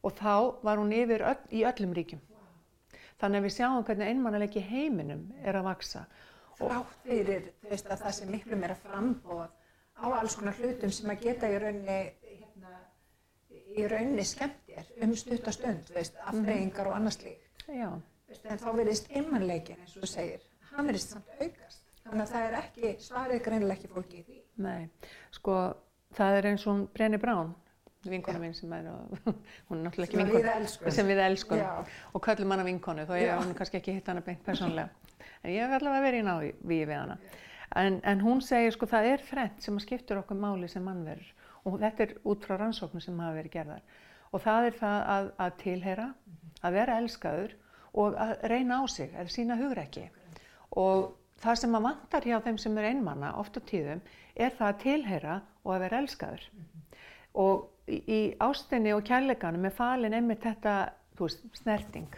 og 0.00 0.16
þá 0.16 0.34
var 0.64 0.80
hún 0.80 0.94
yfir 0.96 1.24
öll, 1.28 1.40
í 1.52 1.64
öllum 1.68 1.92
ríkjum. 1.96 2.22
Þannig 3.20 3.40
að 3.40 3.46
við 3.46 3.54
sjáum 3.56 3.84
hvernig 3.84 4.10
einmannalegi 4.10 4.62
heiminum 4.64 5.24
er 5.44 5.58
að 5.60 5.66
vaksa. 5.68 6.04
Þrátt 6.60 6.94
fyrir 7.04 7.50
veist, 7.68 7.88
að 7.88 8.04
það 8.04 8.14
sem 8.16 8.30
miklu 8.32 8.58
meira 8.60 8.76
frambóð 8.80 9.48
á 10.00 10.06
alls 10.08 10.36
konar 10.40 10.56
hlutum 10.56 10.92
sem 10.92 11.12
að 11.12 11.26
geta 11.26 11.50
í 11.52 11.58
rauninni, 11.60 11.98
hérna, 12.40 12.72
í 13.76 13.86
rauninni 13.92 14.24
skemmtir 14.28 14.88
um 15.04 15.12
stuttastund, 15.16 15.92
aftreyingar 16.00 16.88
og 16.88 16.96
annars 16.96 17.20
líkt. 17.24 17.60
En 17.68 18.60
þá 18.62 18.68
verðist 18.76 19.10
einmannlegin 19.12 19.80
eins 19.82 19.96
og 19.96 20.04
þú 20.04 20.10
segir, 20.14 20.44
hann 20.70 20.88
verðist 20.88 21.16
samt 21.16 21.32
aukast. 21.40 21.86
Þannig 22.04 22.24
að 22.24 22.32
það 22.32 22.46
er 22.46 22.58
ekki, 22.60 22.92
svarið 23.04 23.42
greinilega 23.44 23.76
ekki 23.76 23.90
fólki 23.92 24.20
í 24.20 24.26
því. 24.26 24.38
Nei, 24.64 24.88
sko 25.36 25.56
það 26.16 26.38
er 26.38 26.48
eins 26.50 26.64
og 26.70 26.86
Brenni 26.94 27.20
Brán, 27.20 27.52
vinkona 28.08 28.40
mín 28.40 28.54
sem 28.56 28.72
er, 28.72 28.88
hún 29.68 29.78
er 29.78 29.84
náttúrulega 29.84 30.06
ekki 30.08 30.20
vinkona, 30.22 30.92
sem 30.96 31.10
við 31.10 31.22
elskum 31.26 31.60
Já. 31.60 31.68
og 32.14 32.24
kallum 32.24 32.54
hana 32.54 32.64
vinkonu, 32.64 33.04
þó 33.08 33.14
ég 33.18 33.32
hef 33.34 33.52
kannski 33.58 33.80
ekki 33.80 33.96
hitt 33.98 34.08
hana 34.08 34.24
beint 34.24 34.42
persónlega. 34.46 34.88
En 35.40 35.52
ég 35.54 35.64
hef 35.64 35.72
allavega 35.72 36.04
verið 36.04 36.20
í 36.20 36.24
náví 36.26 36.48
við 36.68 36.90
hana. 36.92 37.14
En, 37.80 38.00
en 38.04 38.20
hún 38.20 38.42
segir 38.44 38.74
sko 38.74 38.88
það 38.90 39.06
er 39.14 39.22
frett 39.24 39.62
sem 39.64 39.78
skiptur 39.80 40.20
okkur 40.20 40.36
máli 40.36 40.68
sem 40.68 40.84
mannverður 40.84 41.30
og 41.68 41.78
þetta 41.80 42.04
er 42.04 42.12
út 42.28 42.44
frá 42.44 42.56
rannsóknu 42.58 43.00
sem 43.00 43.20
hafa 43.20 43.36
verið 43.38 43.54
gerðar. 43.54 43.84
Og 44.32 44.42
það 44.44 44.68
er 44.68 44.76
það 44.80 44.98
að, 45.14 45.30
að 45.44 45.56
tilheyra, 45.62 46.06
að 46.60 46.76
vera 46.76 46.98
elskaður 47.00 47.56
og 48.00 48.18
að 48.20 48.34
reyna 48.52 48.80
á 48.80 48.84
sig, 48.90 49.14
að 49.16 49.32
sína 49.34 49.56
hugrekki. 49.60 50.06
Og 50.80 51.10
það 51.40 51.60
sem 51.62 51.76
að 51.76 51.86
vantar 51.88 52.28
hjá 52.28 52.38
þeim 52.44 52.60
sem 52.60 52.78
er 52.78 52.90
einmanna 52.90 53.32
ofta 53.40 53.62
tíðum 53.64 54.02
er 54.36 54.54
það 54.56 54.68
að 54.68 54.80
tilheyra 54.84 55.36
og 55.64 55.74
að 55.74 55.84
vera 55.86 56.02
elskaður 56.04 56.46
-hmm. 56.50 57.04
og 57.44 57.69
í, 57.90 58.20
ástinni 58.40 58.94
og 58.94 59.04
kærleikanum 59.06 59.64
er 59.66 59.74
falin 59.74 60.16
einmitt 60.16 60.44
þetta 60.44 60.74
veist, 61.18 61.44
snerting 61.60 62.08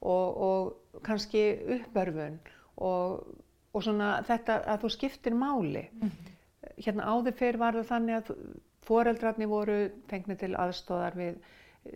og, 0.00 0.36
og 0.48 1.02
kannski 1.06 1.42
uppörfun 1.78 2.38
og, 2.76 3.36
og 3.72 3.84
svona 3.84 4.18
þetta 4.26 4.60
að 4.66 4.84
þú 4.84 4.90
skiptir 4.94 5.34
máli. 5.34 5.88
-hmm. 6.00 6.10
hérna 6.84 7.04
áður 7.04 7.38
fyrr 7.38 7.56
var 7.56 7.74
það 7.74 7.88
þannig 7.92 8.14
að 8.16 8.34
foreldrarni 8.88 9.46
voru 9.46 9.78
fengnið 10.08 10.38
til 10.38 10.54
aðstóðar 10.56 11.16
við 11.16 11.34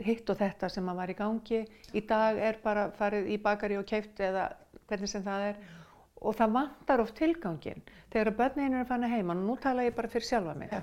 hitt 0.06 0.30
og 0.30 0.38
þetta 0.38 0.68
sem 0.68 0.88
að 0.88 0.96
var 0.96 1.10
í 1.10 1.18
gangi. 1.18 1.62
Í 1.94 2.00
dag 2.08 2.38
er 2.38 2.58
bara 2.62 2.90
farið 2.90 3.30
í 3.34 3.38
bakari 3.42 3.78
og 3.78 3.86
keift 3.86 4.20
eða 4.20 4.52
hvernig 4.88 5.08
sem 5.08 5.22
það 5.22 5.46
er. 5.50 5.56
Og 6.22 6.36
það 6.38 6.52
vantar 6.52 7.00
oft 7.00 7.16
tilgangin 7.18 7.82
þegar 8.12 8.36
börnin 8.38 8.74
er 8.74 8.84
að 8.84 8.90
fanna 8.92 9.08
heima 9.08 9.34
og 9.34 9.42
nú 9.42 9.56
tala 9.56 9.82
ég 9.82 9.96
bara 9.96 10.08
fyrir 10.08 10.28
sjálfa 10.28 10.54
mig. 10.54 10.72
Ja. 10.72 10.82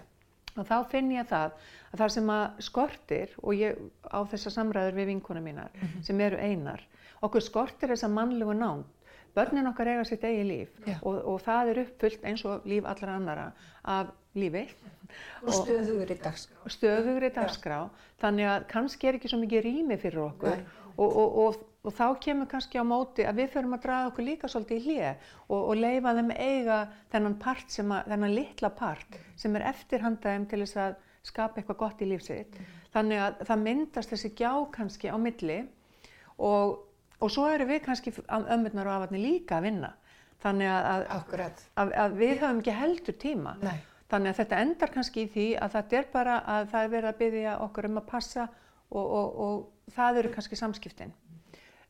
Þá 0.67 0.77
finn 0.91 1.11
ég 1.11 1.27
það 1.29 1.51
að 1.91 2.01
það 2.01 2.13
sem 2.15 2.31
að 2.35 2.61
skortir 2.67 3.35
og 3.41 3.55
ég 3.57 3.81
á 4.09 4.19
þessa 4.31 4.53
samræður 4.53 4.97
við 4.99 5.11
vinkuna 5.13 5.41
mínar 5.41 5.71
mm 5.73 5.87
-hmm. 5.87 6.03
sem 6.03 6.21
eru 6.21 6.37
einar 6.37 6.85
okkur 7.21 7.41
skortir 7.41 7.89
þessa 7.89 8.07
mannlegu 8.07 8.53
nánd 8.53 8.85
börnin 9.35 9.69
okkar 9.69 9.87
eiga 9.87 10.03
sitt 10.03 10.23
eigi 10.23 10.43
líf 10.43 10.69
ja. 10.87 10.97
og, 11.01 11.19
og 11.25 11.41
það 11.41 11.71
er 11.71 11.81
uppfullt 11.83 12.23
eins 12.23 12.45
og 12.45 12.65
líf 12.65 12.85
allra 12.85 13.15
annara 13.15 13.51
af 13.83 14.11
lífi 14.35 14.65
og 15.43 15.53
stöðugur 15.53 16.11
í 16.11 16.17
dagskrá 16.23 16.73
stöðugur 16.75 17.27
í 17.27 17.33
dagskrá 17.35 17.79
ja. 17.85 17.89
þannig 18.21 18.51
að 18.53 18.67
kannski 18.73 19.07
er 19.07 19.19
ekki 19.19 19.31
svo 19.31 19.39
mikið 19.39 19.65
rými 19.65 19.97
fyrir 19.97 20.23
okkur 20.27 20.63
og, 20.97 21.09
og, 21.09 21.37
og 21.45 21.59
og 21.79 21.95
þá 21.95 22.05
kemur 22.23 22.49
kannski 22.51 22.79
á 22.81 22.83
móti 22.83 23.23
að 23.27 23.39
við 23.39 23.53
förum 23.53 23.75
að 23.77 23.85
draða 23.85 24.09
okkur 24.09 24.25
líka 24.27 24.49
svolítið 24.51 24.79
í 24.79 24.85
hlið 24.87 25.29
og, 25.47 25.59
og 25.59 25.77
leifa 25.79 26.15
þeim 26.17 26.33
eiga 26.35 26.79
þennan 27.13 27.37
part 27.39 27.71
sem 27.71 27.93
að, 27.95 28.09
þennan 28.11 28.35
litla 28.35 28.71
part 28.75 29.19
sem 29.39 29.55
er 29.55 29.67
eftirhandaðum 29.69 30.49
til 30.51 30.59
þess 30.65 30.81
að 30.83 30.97
skapa 31.29 31.59
eitthvað 31.59 31.79
gott 31.79 32.03
í 32.03 32.09
lífsitt. 32.09 32.57
Mm. 32.57 32.75
Þannig 32.95 33.23
að 33.23 33.41
það 33.47 33.63
myndast 33.63 34.13
þessi 34.13 34.31
gjá 34.35 34.51
kannski 34.75 35.11
á 35.11 35.17
milli 35.21 35.59
og, 36.35 36.75
og 37.19 37.31
svo 37.31 37.47
eru 37.51 37.67
við 37.69 37.83
kannski 37.87 38.13
ömmurnar 38.27 38.89
og 38.89 38.95
afarnir 38.97 39.23
líka 39.23 39.59
að 39.59 39.69
vinna. 39.69 39.93
Þannig 40.39 40.71
að, 40.71 41.05
að, 41.75 41.93
að 42.03 42.19
við 42.19 42.35
höfum 42.39 42.61
ekki 42.61 42.75
heldur 42.75 43.17
tíma. 43.19 43.55
Nei. 43.63 43.79
Þannig 44.09 44.31
að 44.31 44.39
þetta 44.39 44.61
endar 44.65 44.91
kannski 44.93 45.23
í 45.23 45.31
því 45.31 45.47
að 45.61 45.73
þetta 45.77 45.97
er 45.99 46.07
bara 46.11 46.37
að 46.57 46.69
það 46.71 46.85
er 46.85 46.93
verið 46.95 47.09
að 47.09 47.19
byggja 47.19 47.57
okkur 47.67 47.87
um 47.89 47.99
að 47.99 48.07
passa 48.09 48.45
og, 48.89 49.17
og 49.45 49.91
það 49.93 50.23
eru 50.23 50.31
kannski 50.33 50.57
samskiptinn 50.57 51.11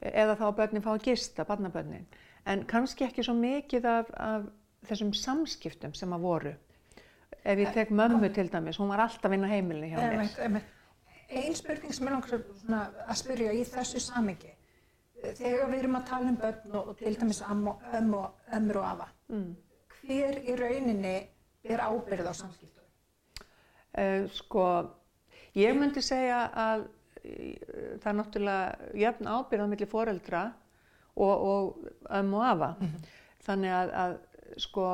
eða 0.01 0.38
þá 0.39 0.46
að 0.48 0.56
börnin 0.62 0.86
fá 0.86 0.91
að 0.94 1.06
gista, 1.10 1.46
barnabörnin. 1.48 2.08
En 2.48 2.63
kannski 2.70 3.06
ekki 3.06 3.24
svo 3.25 3.36
mikið 3.38 3.88
af, 3.89 4.12
af 4.15 4.48
þessum 4.88 5.13
samskiptum 5.13 5.94
sem 5.98 6.13
að 6.15 6.25
voru. 6.25 6.53
Ef 7.44 7.60
ég 7.60 7.74
tek 7.74 7.91
mömmu 7.96 8.29
til 8.36 8.50
dæmis, 8.51 8.79
hún 8.79 8.91
var 8.91 9.06
alltaf 9.06 9.34
inn 9.34 9.46
á 9.48 9.50
heimilinu 9.51 9.91
hjá 9.91 10.00
mér. 10.50 10.63
Einn 11.29 11.56
spurning 11.56 11.94
sem 11.94 12.08
ég 12.08 12.15
langar 12.15 12.86
að 13.06 13.20
spyrja 13.20 13.53
í 13.53 13.63
þessu 13.68 14.01
samengi. 14.01 14.56
Þegar 15.20 15.68
við 15.70 15.82
erum 15.82 15.98
að 16.00 16.06
tala 16.10 16.32
um 16.32 16.38
börn 16.39 16.77
og, 16.79 16.94
til 17.00 17.15
dæmis 17.20 17.41
ömmu 17.44 18.79
og 18.79 18.86
afa, 18.88 19.10
mm. 19.27 19.50
hver 20.00 20.39
í 20.39 20.56
rauninni 20.56 21.18
er 21.68 21.84
ábyrð 21.84 22.32
á 22.32 22.34
samskiptum? 22.39 22.86
Uh, 24.00 24.29
sko, 24.32 24.65
ég 25.60 25.75
myndi 25.75 26.01
segja 26.06 26.46
að 26.56 26.88
það 28.00 28.10
er 28.12 28.18
náttúrulega 28.20 28.90
jöfn 29.04 29.30
ábyrð 29.30 29.66
á 29.66 29.72
milli 29.72 29.88
foreldra 29.90 30.42
og, 31.16 31.36
og 31.52 32.12
ömmu 32.20 32.38
og 32.38 32.46
afa. 32.46 32.76
Mm 32.80 32.88
-hmm. 32.88 33.08
Þannig 33.46 33.72
að, 33.72 33.94
að 34.04 34.18
sko 34.58 34.86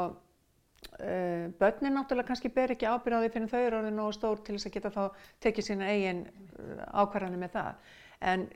uh, 1.00 1.46
börnin 1.60 1.96
náttúrulega 1.96 2.28
kannski 2.28 2.50
ber 2.50 2.72
ekki 2.72 2.86
ábyrð 2.86 3.18
á 3.18 3.24
því 3.24 3.32
fyrir 3.34 3.52
þau 3.52 3.60
eru 3.60 3.78
orðið 3.78 3.96
nógu 3.96 4.14
stór 4.14 4.44
til 4.44 4.56
þess 4.56 4.66
að 4.70 4.74
geta 4.74 4.90
þá 4.90 5.04
tekið 5.40 5.66
sína 5.66 5.90
eigin 5.90 6.26
uh, 6.60 7.02
ákvarðanir 7.02 7.40
með 7.40 7.52
það. 7.58 7.74
En 8.22 8.48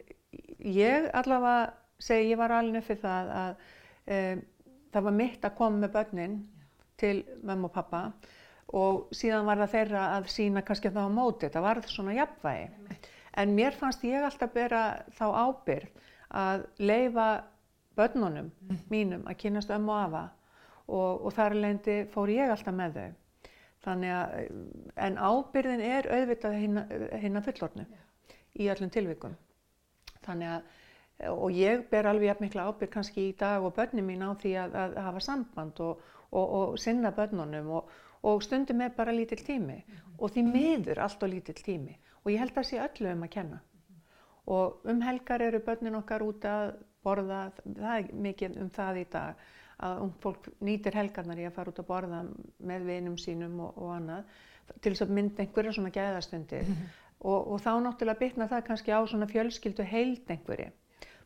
ég 0.59 1.09
allavega 1.13 1.73
segi, 1.99 2.29
ég 2.31 2.37
var 2.37 2.51
alveg 2.51 2.73
nefnir 2.73 2.97
það 2.97 3.31
að 3.41 3.55
uh, 4.07 4.41
það 4.93 5.03
var 5.03 5.17
mitt 5.21 5.45
að 5.45 5.55
koma 5.57 5.77
með 5.77 5.91
börnin 5.91 6.37
til 6.97 7.25
mömmu 7.43 7.69
og 7.69 7.73
pappa 7.73 8.11
og 8.77 9.13
síðan 9.15 9.47
var 9.47 9.57
það 9.63 9.71
þeirra 9.73 10.01
að 10.17 10.27
sína 10.29 10.61
kannski 10.65 10.91
þá 10.93 11.01
á 11.09 11.09
móti, 11.09 11.49
það 11.49 11.65
var 11.65 11.81
svona 11.89 12.13
jafnvægi. 12.13 12.97
En 13.39 13.53
mér 13.55 13.71
fannst 13.71 14.03
ég 14.03 14.23
alltaf 14.23 14.51
bera 14.51 14.81
þá 15.15 15.25
ábyrg 15.31 16.01
að 16.35 16.65
leifa 16.83 17.27
börnunum 17.95 18.49
mínum 18.91 19.23
að 19.27 19.39
kynast 19.43 19.71
ömmu 19.71 19.93
og 19.93 20.01
afa. 20.07 20.23
Og, 20.89 21.25
og 21.27 21.33
þar 21.37 21.55
leindi 21.55 21.95
fór 22.11 22.31
ég 22.33 22.51
alltaf 22.51 22.75
með 22.75 22.97
þau. 22.97 23.09
Þannig 23.85 24.11
að, 24.11 24.33
en 25.05 25.17
ábyrðin 25.21 25.83
er 25.85 26.09
auðvitað 26.11 26.57
hinn 26.59 27.39
að 27.39 27.45
fullornu 27.45 27.85
í 28.59 28.67
öllum 28.73 28.91
tilvikum. 28.91 29.37
Þannig 30.25 30.51
að, 30.57 30.75
og 31.31 31.55
ég 31.55 31.85
ber 31.91 32.09
alveg 32.09 32.31
jafn 32.31 32.47
mikla 32.47 32.67
ábyrð 32.67 32.93
kannski 32.97 33.29
í 33.29 33.37
dag 33.39 33.63
og 33.63 33.75
börnum 33.77 34.09
mín 34.09 34.25
á 34.25 34.35
því 34.41 34.53
að, 34.65 34.77
að 34.81 34.99
hafa 35.05 35.23
samband 35.23 35.79
og, 35.85 36.03
og, 36.33 36.45
og 36.59 36.77
sinna 36.81 37.13
börnunum 37.15 37.71
og 37.79 38.43
stundum 38.43 38.83
er 38.83 38.91
bara 38.97 39.15
lítill 39.15 39.45
tími. 39.45 39.79
Og 40.19 40.33
því 40.33 40.47
miður 40.49 41.05
allt 41.05 41.23
og 41.23 41.31
lítill 41.31 41.61
tími 41.63 41.95
og 42.23 42.31
ég 42.31 42.39
held 42.39 42.51
að 42.51 42.59
það 42.59 42.69
sé 42.69 42.81
öllu 42.85 43.13
um 43.13 43.25
að 43.25 43.33
kenna. 43.35 43.61
Og 44.49 44.89
um 44.89 45.01
helgar 45.05 45.41
eru 45.45 45.61
börnin 45.65 45.97
okkar 45.99 46.25
út 46.25 46.45
að 46.49 46.75
borða, 47.05 47.41
það 47.65 47.95
er 47.95 48.13
mikið 48.27 48.57
um 48.63 48.69
það 48.75 49.01
í 49.01 49.05
dag, 49.13 49.43
að 49.79 50.01
ung 50.03 50.15
fólk 50.23 50.49
nýtir 50.65 50.97
helgarnar 50.97 51.39
í 51.39 51.45
að 51.47 51.55
fara 51.55 51.71
út 51.71 51.79
að 51.79 51.87
borða 51.87 52.23
með 52.71 52.87
vinum 52.89 53.17
sínum 53.17 53.59
og, 53.63 53.77
og 53.77 53.93
annað 53.95 54.33
til 54.83 54.91
þess 54.93 55.05
að 55.05 55.13
mynda 55.17 55.43
einhverja 55.43 55.75
svona 55.77 55.93
gæðastundir 55.93 56.65
mm 56.65 56.73
-hmm. 56.73 56.97
og, 57.19 57.47
og 57.53 57.61
þá 57.61 57.71
náttúrulega 57.85 58.19
bytna 58.19 58.47
það 58.47 58.65
kannski 58.67 58.91
á 58.91 58.99
svona 59.07 59.29
fjölskyldu 59.31 59.83
heild 59.83 60.29
einhverju. 60.29 60.69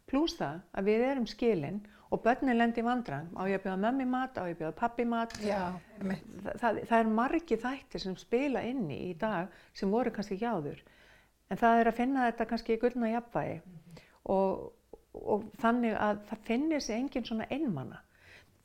Plús 0.08 0.38
það 0.38 0.62
að 0.74 0.86
við 0.92 1.06
erum 1.10 1.28
skilinn 1.28 1.82
og 2.14 2.22
börnin 2.22 2.58
lendir 2.60 2.86
vandran, 2.86 3.32
á 3.34 3.42
ég 3.50 3.58
að 3.58 3.66
bjóða 3.66 3.80
mömmi 3.88 4.06
mat, 4.06 4.38
á 4.38 4.46
ég 4.46 4.54
að 4.54 4.60
bjóða 4.62 4.76
pappi 4.78 5.06
mat. 5.10 5.34
Já, 5.42 5.74
það, 5.98 6.22
það, 6.62 6.80
það 6.92 6.98
er 7.00 7.12
margi 7.20 7.58
þættir 7.64 8.04
sem 8.06 8.18
spila 8.22 8.62
inni 8.70 9.00
í 9.10 9.12
dag 9.18 9.50
sem 9.74 9.92
voru 9.92 10.14
kannski 10.14 10.38
ekki 10.38 10.52
áður. 10.52 10.84
En 11.50 11.60
það 11.60 11.82
er 11.82 11.90
að 11.90 12.00
finna 12.00 12.30
þetta 12.30 12.50
kannski 12.52 12.78
í 12.78 12.82
gullna 12.82 13.12
jafnvægi. 13.16 13.60
Mm 13.60 13.80
-hmm. 13.80 14.08
og, 14.36 14.72
og 15.14 15.46
þannig 15.62 15.98
að 15.98 16.26
það 16.30 16.48
finnir 16.50 16.82
sig 16.82 17.00
engin 17.00 17.26
svona 17.26 17.50
einmanna 17.50 18.02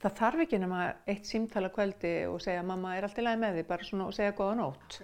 það 0.03 0.17
þarf 0.21 0.45
ekki 0.45 0.61
nema 0.63 0.83
eitt 1.11 1.27
símtala 1.27 1.71
kvöldi 1.75 2.13
og 2.31 2.41
segja 2.43 2.63
mamma 2.67 2.97
er 2.97 3.07
allt 3.07 3.19
í 3.19 3.25
lagi 3.25 3.41
með 3.43 3.59
því 3.59 3.65
bara 3.69 3.89
svona 3.89 4.07
og 4.07 4.15
segja 4.15 4.37
góða 4.39 4.59
nótt. 4.61 4.99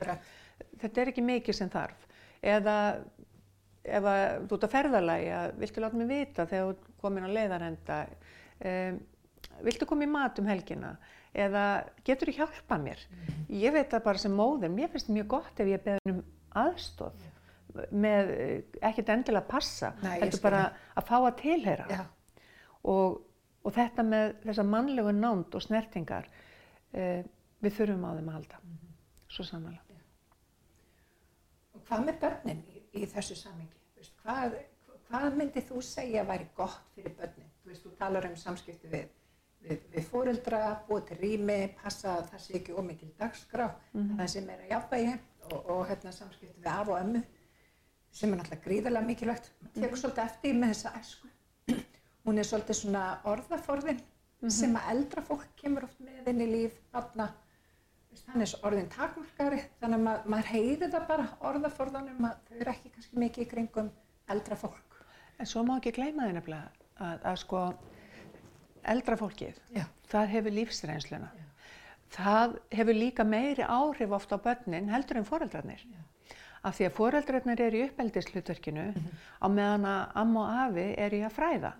Þetta 0.80 1.00
er 1.00 1.10
ekki 1.10 1.24
mikið 1.26 1.58
sem 1.58 1.70
þarf. 1.72 2.06
Eða 2.44 2.76
ef 3.84 4.06
að, 4.08 4.22
þú 4.48 4.56
ert 4.56 4.66
að 4.66 4.74
ferðalagi 4.74 5.32
að 5.38 5.56
viltu 5.62 5.82
láta 5.82 5.98
mig 6.00 6.08
vita 6.10 6.46
þegar 6.50 6.70
þú 6.70 6.94
komin 7.02 7.26
á 7.28 7.36
leiðarenda 7.36 7.98
um, 8.70 8.98
viltu 9.66 9.88
koma 9.88 10.06
í 10.06 10.10
mat 10.10 10.40
um 10.40 10.48
helgina 10.48 10.94
eða 11.34 11.64
getur 12.06 12.30
þú 12.30 12.36
hjálpa 12.38 12.78
mér? 12.80 13.02
Mm. 13.10 13.44
ég 13.60 13.74
veit 13.74 13.90
það 13.92 14.06
bara 14.06 14.22
sem 14.22 14.34
móður 14.34 14.72
mér 14.74 14.92
finnst 14.92 15.12
mjög 15.12 15.30
gott 15.34 15.60
ef 15.60 15.70
ég 15.70 15.84
beður 15.84 16.14
um 16.14 16.22
aðstóð 16.64 17.30
með 17.90 18.32
ekkert 18.78 19.10
endilega 19.10 19.42
að 19.42 19.50
passa 19.50 19.92
heldur 20.04 20.42
bara 20.44 20.64
að 20.94 21.08
fá 21.08 21.16
að 21.18 21.38
tilheyra. 21.40 21.86
Já. 21.90 22.04
og 22.86 23.22
og 23.64 23.72
þetta 23.72 24.02
með 24.04 24.34
þessa 24.44 24.62
mannlegu 24.68 25.12
nánd 25.16 25.54
og 25.56 25.62
snertingar 25.64 26.26
eh, 26.92 27.24
við 27.64 27.78
þurfum 27.78 28.04
á 28.04 28.12
þeim 28.12 28.28
að 28.28 28.34
halda. 28.36 28.58
Mm 28.60 28.84
svo 29.34 29.46
samanlega 29.46 29.82
Og 31.74 31.82
hvað 31.88 32.04
með 32.06 32.20
börnin 32.22 32.60
í, 32.94 33.02
í 33.02 33.10
þessu 33.10 33.36
samingi? 33.38 34.08
Hvað, 34.22 34.56
hvað 35.08 35.36
myndið 35.40 35.68
þú 35.68 35.82
segja 35.82 36.24
væri 36.28 36.48
gott 36.56 36.88
fyrir 36.94 37.14
börnin? 37.18 37.52
Þú 37.62 37.70
veist, 37.70 37.84
þú 37.84 37.92
talar 37.98 38.28
um 38.28 38.36
samskipti 38.36 38.90
við, 38.92 39.06
við, 39.64 39.86
við 39.94 40.08
fóreldra, 40.08 40.62
búið 40.88 41.06
til 41.10 41.20
rými, 41.20 41.60
passa 41.82 42.18
að 42.18 42.28
það 42.32 42.44
sé 42.46 42.58
ekki 42.60 42.76
ómikið 42.78 43.14
dagskrá, 43.18 43.68
mm 43.92 44.02
-hmm. 44.02 44.16
það 44.18 44.28
sem 44.34 44.50
er 44.50 44.60
að 44.60 44.70
jafnvægi 44.70 45.14
og, 45.50 45.70
og 45.70 45.86
hérna, 45.88 46.12
samskipti 46.12 46.60
við 46.60 46.72
af 46.72 46.88
og 46.88 47.00
ömmu 47.00 47.22
sem 48.14 48.32
er 48.32 48.38
náttúrulega 48.38 48.64
gríðarlega 48.64 49.06
mikilvægt. 49.06 49.50
Það 49.74 49.82
tekur 49.82 49.98
svolítið 49.98 50.24
eftir 50.24 50.54
með 50.54 50.68
þessa 50.74 50.90
æsku 51.00 51.28
hún 52.24 52.38
er 52.38 52.48
svolítið 52.48 52.78
svona 52.80 53.04
orðaforðin 53.24 54.00
mm 54.00 54.48
-hmm. 54.48 54.50
sem 54.50 54.76
að 54.76 54.90
eldra 54.90 55.22
fólk 55.22 55.48
kemur 55.56 55.84
oft 55.84 56.00
með 56.00 56.28
inn 56.28 56.40
í 56.40 56.46
líf 56.46 56.80
barna 58.22 58.32
þannig 58.32 58.54
að 58.54 58.66
orðin 58.68 58.90
takmarkari 58.92 59.60
þannig 59.80 59.98
að 59.98 60.04
mað, 60.06 60.26
maður 60.32 60.50
heyri 60.52 60.88
það 60.92 61.06
bara 61.08 61.26
orðaforðanum 61.50 62.28
að 62.28 62.36
þau 62.48 62.56
eru 62.60 62.72
ekki 62.74 62.92
kannski 62.94 63.22
mikið 63.22 63.44
í 63.44 63.50
kringum 63.50 63.90
eldra 64.34 64.58
fólk 64.60 65.00
En 65.38 65.50
svo 65.50 65.64
má 65.66 65.76
ekki 65.76 65.94
gleyma 65.96 66.28
því 66.28 66.36
nefnilega 66.36 66.68
að, 67.02 67.24
að 67.26 67.38
sko 67.42 67.62
eldra 68.94 69.16
fólkið, 69.18 69.58
Já. 69.74 69.84
það 70.12 70.32
hefur 70.34 70.56
lífsreynsluna 70.58 71.30
Já. 71.34 71.44
það 72.14 72.58
hefur 72.78 72.98
líka 72.98 73.26
meiri 73.26 73.66
áhrif 73.66 74.14
ofta 74.14 74.38
á 74.38 74.44
börnin 74.44 74.92
heldur 74.92 75.20
en 75.20 75.28
foreldrarnir 75.28 75.82
Já. 75.82 76.02
af 76.62 76.78
því 76.78 76.88
að 76.88 76.96
foreldrarnir 76.98 77.64
eru 77.66 77.80
í 77.80 77.88
uppeldislutverkinu 77.88 78.86
mm 78.90 78.94
-hmm. 78.94 79.24
á 79.42 79.46
meðan 79.48 79.90
að 79.90 80.16
amma 80.22 80.44
og 80.44 80.62
afi 80.68 80.86
eru 81.06 81.20
í 81.20 81.26
að 81.26 81.36
fræða 81.38 81.72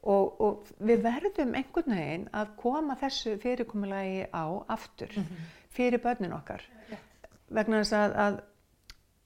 Og, 0.00 0.40
og 0.40 0.68
við 0.80 1.02
verðum 1.04 1.50
einhvern 1.58 1.92
veginn 1.92 2.28
að 2.32 2.54
koma 2.56 2.94
þessu 2.96 3.34
fyrirkomulagi 3.42 4.22
á 4.32 4.44
aftur 4.72 5.10
mm 5.12 5.22
-hmm. 5.22 5.50
fyrir 5.68 6.00
börnin 6.00 6.32
okkar 6.32 6.62
yeah. 6.88 7.00
vegna 7.48 7.82
þess 7.82 7.92
að, 7.92 8.14
að 8.16 8.40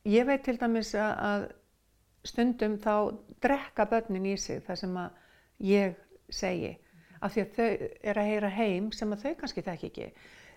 ég 0.04 0.26
veit 0.26 0.42
til 0.42 0.56
dæmis 0.60 0.94
að, 0.94 1.12
að 1.18 1.46
stundum 2.24 2.78
þá 2.78 3.14
drekka 3.40 3.86
börnin 3.86 4.26
í 4.26 4.36
sig 4.36 4.64
það 4.66 4.76
sem 4.76 4.96
að 4.96 5.10
ég 5.58 5.94
segi 6.28 6.68
mm 6.68 6.74
-hmm. 6.74 7.18
af 7.20 7.32
því 7.32 7.40
að 7.40 7.54
þau 7.56 7.88
er 8.02 8.18
að 8.18 8.26
heyra 8.26 8.48
heim 8.48 8.92
sem 8.92 9.12
að 9.12 9.22
þau 9.22 9.34
kannski 9.34 9.62
þekk 9.62 9.84
ekki 9.84 10.12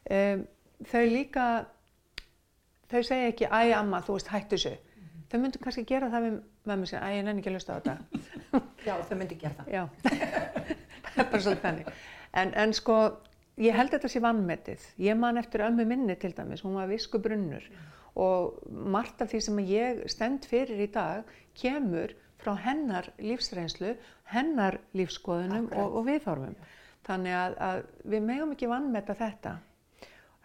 um, 0.10 0.48
þau 0.86 1.06
líka 1.06 1.66
þau 2.92 3.04
segja 3.04 3.28
ekki 3.28 3.46
æg 3.46 3.74
amma 3.76 4.02
þú 4.02 4.18
veist 4.18 4.28
hættu 4.28 4.56
þessu. 4.56 4.78
Þau 5.32 5.40
myndu 5.44 5.62
kannski 5.64 5.86
gera 5.88 6.10
það 6.12 6.28
við 6.28 6.36
með 6.70 6.82
mér 6.82 6.94
að 7.00 7.16
ég 7.16 7.26
nenni 7.28 7.44
ekki 7.44 7.52
að 7.52 7.58
lusta 7.58 7.76
á 7.76 7.78
þetta. 7.78 7.96
Já, 8.88 8.94
þau 9.10 9.16
myndi 9.20 9.40
gera 9.42 9.56
það. 9.58 9.72
Já, 9.74 9.84
það 10.04 11.20
er 11.24 11.32
bara 11.32 11.42
svolítið 11.46 11.66
þannig. 11.66 11.92
En, 12.42 12.54
en 12.64 12.76
sko, 12.78 12.98
ég 13.64 13.78
held 13.78 13.94
þetta 13.96 14.12
sé 14.14 14.24
vannmetið. 14.24 14.88
Ég 15.08 15.20
man 15.20 15.42
eftir 15.42 15.66
ömmu 15.68 15.88
minni 15.90 16.18
til 16.20 16.34
dæmis, 16.38 16.64
hún 16.66 16.78
var 16.80 16.90
visku 16.92 17.22
brunnur 17.24 17.68
og 18.18 18.64
margt 18.68 19.22
af 19.22 19.30
því 19.30 19.44
sem 19.46 19.60
ég 19.70 20.00
stend 20.10 20.48
fyrir 20.50 20.80
í 20.82 20.90
dag 20.90 21.28
kemur 21.58 22.16
frá 22.42 22.56
hennar 22.64 23.12
lífsreynslu, 23.22 23.94
hennar 24.32 24.80
lífskoðunum 24.98 25.70
og, 25.74 26.00
og 26.00 26.08
viðhorfum. 26.08 26.56
Þannig 27.08 27.38
að, 27.38 27.58
að 27.68 27.82
við 28.14 28.26
megum 28.28 28.54
ekki 28.56 28.70
vannmeta 28.72 29.16
þetta. 29.18 29.58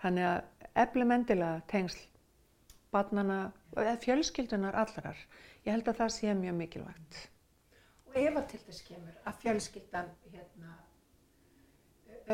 Þannig 0.02 0.28
að 0.28 0.68
eflumendilega 0.82 1.62
tengsl 1.70 2.04
barnana, 2.92 3.38
eða 3.76 3.96
fjölskyldunar 4.02 4.76
allrar 4.78 5.18
ég 5.64 5.72
held 5.72 5.88
að 5.88 6.00
það 6.02 6.12
sé 6.16 6.34
mjög 6.36 6.58
mikilvægt. 6.58 7.20
Og 8.10 8.18
ef 8.20 8.38
að 8.38 8.48
til 8.50 8.60
þess 8.66 8.86
kemur 8.88 9.20
að 9.28 9.38
fjölskyldan 9.44 10.10
hérna, 10.32 10.74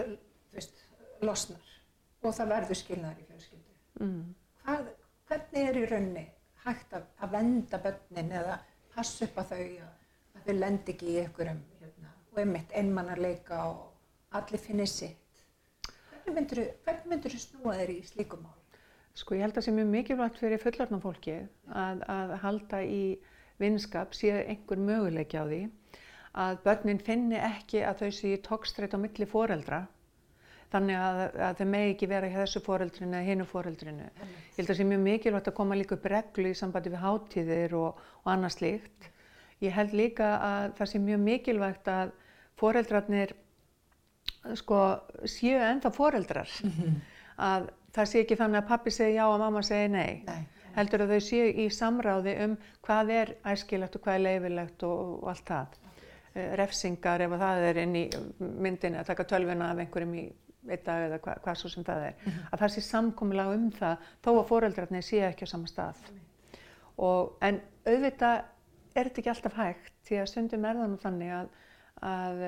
öll, 0.01 0.17
veist, 0.55 0.83
losnar 1.23 1.75
og 2.23 2.35
það 2.35 2.53
verður 2.55 2.81
skilnaðar 2.81 3.23
í 3.23 3.29
fjölskyldu, 3.29 3.77
mm. 4.03 4.25
Hvað, 4.65 4.91
hvernig 5.31 5.69
er 5.71 5.79
í 5.79 5.85
raunni 5.93 6.25
hægt 6.65 6.99
að, 6.99 7.07
að 7.23 7.37
venda 7.37 7.81
börnin 7.85 8.35
eða 8.41 8.59
passa 8.95 9.29
upp 9.29 9.39
að 9.43 9.53
þau 9.53 9.63
að, 9.63 9.95
að 10.35 10.49
þau 10.49 10.57
lendi 10.59 10.95
ekki 10.95 11.13
í 11.13 11.19
einhverjum 11.23 11.63
hérna, 11.79 12.13
og 12.33 12.43
einmitt 12.43 12.75
einmannarleika 12.81 13.63
og 13.71 14.37
allir 14.39 14.61
finnir 14.63 14.91
sitt. 14.91 15.45
Hvernig 16.27 17.07
myndur 17.09 17.33
þú 17.33 17.41
snúa 17.41 17.79
þeir 17.79 17.95
í 17.95 18.01
slíkum 18.05 18.43
mál? 18.45 18.58
Sko 19.19 19.35
ég 19.35 19.43
held 19.43 19.57
að 19.57 19.59
það 19.59 19.67
sé 19.67 19.75
mjög 19.75 19.89
mikilvægt 19.93 20.39
fyrir 20.39 20.63
fullarna 20.63 21.01
fólki 21.03 21.37
að, 21.75 22.03
að 22.07 22.35
halda 22.45 22.83
í 22.87 23.03
vinskap, 23.59 24.15
sé 24.15 24.31
einhver 24.45 24.79
möguleiki 24.79 25.41
á 25.41 25.45
því 25.49 25.63
að 26.39 26.61
börnin 26.63 27.01
finni 27.03 27.39
ekki 27.41 27.83
að 27.83 28.05
þau 28.05 28.11
séu 28.15 28.39
tókstrætt 28.47 28.95
á 28.95 28.99
milli 29.03 29.27
foreldra 29.27 29.81
þannig 30.73 31.01
að, 31.01 31.21
að 31.49 31.61
þau 31.61 31.69
megi 31.73 31.93
ekki 31.95 32.09
vera 32.11 32.31
hjá 32.31 32.39
þessu 32.43 32.63
foreldrinu 32.65 33.17
eða 33.17 33.29
hinnu 33.31 33.47
foreldrinu. 33.49 34.09
Mm. 34.09 34.33
Ég 34.53 34.59
held 34.59 34.67
að 34.67 34.71
það 34.71 34.81
sé 34.81 34.87
mjög 34.91 35.03
mikilvægt 35.07 35.51
að 35.51 35.57
koma 35.57 35.79
líka 35.79 35.97
upp 35.97 36.09
reglu 36.13 36.53
í 36.53 36.59
sambandi 36.59 36.93
við 36.93 37.05
háttíðir 37.05 37.77
og, 37.79 38.03
og 38.23 38.33
annað 38.35 38.55
slíkt. 38.59 39.09
Ég 39.65 39.75
held 39.75 39.95
líka 39.97 40.33
að 40.45 40.75
það 40.79 40.91
sé 40.93 41.03
mjög 41.03 41.23
mikilvægt 41.25 41.91
að 41.93 42.13
foreldrarnir 42.61 43.35
sko, 44.61 44.83
séu 45.25 45.57
ennþá 45.57 45.95
foreldrar. 45.97 46.53
Mm 46.63 46.77
-hmm. 46.77 47.01
að 47.49 47.71
það 47.99 48.11
sé 48.11 48.23
ekki 48.23 48.39
þannig 48.39 48.63
að 48.63 48.71
pappi 48.71 48.95
segi 48.95 49.19
já 49.19 49.25
og 49.27 49.39
mamma 49.43 49.63
segi 49.67 49.91
nei. 49.93 50.23
nei. 50.29 50.41
Heldur 50.79 51.05
að 51.05 51.15
þau 51.15 51.23
séu 51.27 51.47
í 51.51 51.69
samráði 51.75 52.35
um 52.45 52.57
hvað 52.87 53.13
er 53.15 53.33
æskilegt 53.53 53.97
og 53.99 54.05
hvað 54.05 54.19
er 54.19 54.25
leifilegt 54.27 54.85
og, 54.87 55.15
og 55.23 55.31
allt 55.33 55.47
það. 55.49 55.79
Eh, 56.35 56.53
refsingar 56.61 57.25
ef 57.25 57.35
það 57.41 57.65
er 57.71 57.81
inn 57.83 57.97
í 57.99 58.05
myndinni 58.39 59.01
að 59.01 59.11
taka 59.11 59.27
tölvina 59.33 59.73
af 59.73 59.83
einhverjum 59.83 60.15
í 60.21 60.29
einn 60.69 60.85
dag 60.85 61.07
eða 61.07 61.19
hva, 61.25 61.35
hvað 61.45 61.61
svo 61.61 61.71
sem 61.73 61.87
það 61.87 62.07
er. 62.11 62.17
Mm 62.19 62.33
-hmm. 62.33 62.49
Að 62.53 62.63
það 62.63 62.75
sé 62.75 62.85
samkomiðlag 62.87 63.55
um 63.55 63.71
það 63.73 64.09
þó 64.25 64.31
að 64.33 64.49
foreldrarnir 64.49 65.07
séu 65.07 65.25
ekki 65.27 65.49
á 65.49 65.53
sama 65.53 65.67
stað. 65.67 66.03
Og, 66.99 67.39
en 67.41 67.61
auðvitað 67.87 68.43
er 68.95 69.09
þetta 69.09 69.21
ekki 69.21 69.31
alltaf 69.31 69.57
hægt 69.57 69.95
því 70.05 70.21
að 70.21 70.29
stundum 70.29 70.65
er 70.65 70.77
þannig 71.03 71.33
að, 71.33 71.49
að 72.03 72.43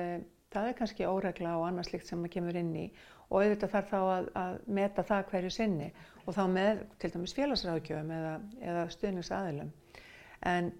það 0.51 0.67
er 0.67 0.77
kannski 0.77 1.07
óregla 1.07 1.57
og 1.57 1.67
annað 1.67 1.89
slikt 1.89 2.07
sem 2.07 2.19
maður 2.19 2.33
kemur 2.35 2.59
inn 2.59 2.75
í 2.75 2.85
og 3.31 3.41
auðvitað 3.41 3.73
þarf 3.73 3.91
þá 3.91 3.99
að, 4.01 4.29
að 4.41 4.55
meta 4.77 5.05
það 5.07 5.27
hverju 5.31 5.51
sinni 5.55 5.89
og 6.25 6.35
þá 6.35 6.41
með 6.51 6.81
til 7.01 7.11
dæmis 7.13 7.35
félagsráðgjöfum 7.37 8.13
eða, 8.17 8.33
eða 8.61 8.85
stuðningsaðilum. 8.95 9.71
En 10.51 10.71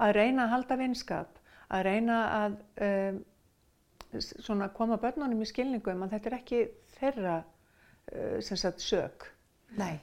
að 0.00 0.14
reyna 0.16 0.46
að 0.46 0.52
halda 0.54 0.78
vinskap, 0.80 1.38
að 1.68 1.86
reyna 1.90 2.18
að 2.40 2.58
um, 2.88 3.22
svona 4.22 4.70
koma 4.74 4.98
börnunum 5.02 5.44
í 5.44 5.48
skilningum 5.50 6.04
að 6.06 6.16
þetta 6.16 6.30
er 6.30 6.38
ekki 6.40 6.60
þeirra 6.98 7.38
uh, 7.42 8.36
sagt 8.40 8.84
sög. 8.84 9.30
Nei. 9.76 9.96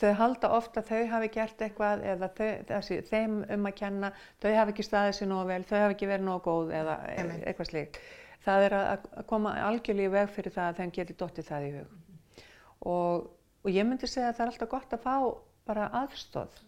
Þau 0.00 0.12
halda 0.18 0.50
ofta 0.56 0.82
að 0.82 0.90
þau 0.90 1.10
hafi 1.12 1.28
gert 1.32 1.62
eitthvað 1.64 2.02
eða 2.10 2.28
þau, 2.36 2.48
þessi, 2.68 2.98
þeim 3.08 3.36
um 3.54 3.68
að 3.68 3.76
kenna, 3.78 4.10
þau 4.42 4.50
hafi 4.56 4.74
ekki 4.74 4.84
staðið 4.84 5.14
sér 5.18 5.30
nógu 5.30 5.50
vel, 5.52 5.60
þau 5.68 5.76
hafi 5.84 5.96
ekki 5.96 6.08
verið 6.10 6.26
nógu 6.26 6.42
góð 6.48 6.72
eða 6.80 6.96
Einmitt. 7.14 7.44
eitthvað 7.46 7.70
slíkt. 7.70 8.00
Það 8.48 8.64
er 8.64 8.74
að 8.78 9.08
koma 9.28 9.52
algjörlega 9.66 10.08
í 10.08 10.14
veg 10.14 10.30
fyrir 10.32 10.54
það 10.54 10.70
að 10.70 10.78
þeim 10.80 10.92
geti 10.96 11.16
dottið 11.20 11.48
það 11.50 11.66
í 11.66 11.72
hug. 11.74 11.90
Og, 12.88 13.26
og 13.64 13.74
ég 13.74 13.84
myndi 13.84 14.08
segja 14.08 14.30
að 14.30 14.38
það 14.38 14.44
er 14.46 14.52
alltaf 14.54 14.70
gott 14.72 14.94
að 14.96 15.04
fá 15.04 15.16
bara 15.68 15.90
aðstóð 16.00 16.62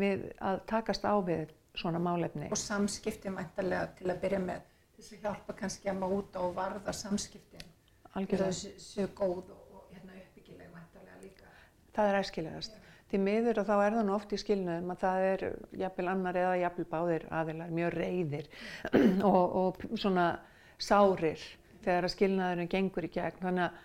við 0.00 0.24
að 0.40 0.62
takast 0.70 1.04
á 1.04 1.12
við 1.26 1.52
svona 1.76 2.00
málefni. 2.00 2.48
Og 2.48 2.60
samskipti 2.60 3.32
mæntalega 3.32 3.90
til 3.98 4.08
að 4.08 4.24
byrja 4.24 4.40
með 4.46 4.64
þess 4.96 5.12
að 5.12 5.26
hjálpa 5.26 5.58
kannski 5.60 5.92
að 5.92 6.00
móta 6.00 6.40
og 6.46 6.56
varða 6.56 6.96
samskiptin. 6.96 7.68
Algjörlega. 8.16 8.56
Það 8.56 8.82
séu 8.86 9.12
góð 9.12 9.52
og, 9.52 9.84
hérna 9.92 10.16
uppbyggileg 10.22 10.72
mæntalega 10.72 11.20
líka. 11.20 11.52
Það 11.98 12.12
er 12.12 12.20
æskilegast. 12.22 12.82
Því 13.06 13.22
miður 13.22 13.60
og 13.60 13.68
þá 13.68 13.74
er 13.76 13.94
það 13.94 14.04
nú 14.08 14.16
oft 14.16 14.32
í 14.32 14.40
skilnaðum 14.40 14.92
að 14.96 15.02
það 15.04 15.24
er 15.28 15.42
jafnvel 15.84 16.08
annar 16.10 16.38
eða 16.40 16.56
jafnvel 16.64 16.86
báðir 16.90 17.26
aðilar 17.30 17.74
mjög 17.76 17.92
reyðir 17.94 18.48
og, 19.30 19.58
og 19.60 19.84
svona 20.00 20.30
sárir 20.78 21.42
þegar 21.84 22.06
að 22.06 22.14
skilnaðurinn 22.14 22.70
gengur 22.70 23.06
í 23.06 23.12
gegn. 23.14 23.42
Þannig 23.42 23.66
að 23.66 23.84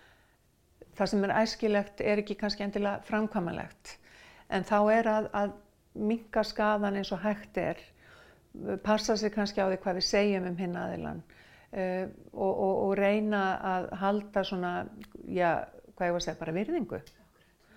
það 0.98 1.10
sem 1.12 1.26
er 1.26 1.34
æskilegt 1.40 2.02
er 2.04 2.22
ekki 2.22 2.38
kannski 2.40 2.66
endilega 2.66 3.02
framkvæmalegt. 3.08 3.96
En 4.52 4.66
þá 4.68 4.78
er 4.92 5.08
að, 5.08 5.28
að 5.38 5.54
minka 5.94 6.44
skadan 6.44 6.98
eins 7.00 7.12
og 7.14 7.22
hægt 7.24 7.60
er, 7.60 7.80
passa 8.84 9.16
sig 9.16 9.32
kannski 9.32 9.62
á 9.64 9.68
því 9.70 9.78
hvað 9.84 10.00
við 10.00 10.08
segjum 10.08 10.48
um 10.50 10.58
hinn 10.60 10.76
aðilan 10.76 11.22
uh, 11.22 12.04
og, 12.32 12.50
og, 12.50 12.74
og 12.86 12.92
reyna 12.98 13.42
að 13.70 13.88
halda 14.02 14.44
svona, 14.44 14.72
já, 15.24 15.64
hvað 15.96 16.10
ég 16.10 16.16
var 16.16 16.20
að 16.20 16.26
segja, 16.26 16.40
bara 16.42 16.56
virðingu. 16.58 17.00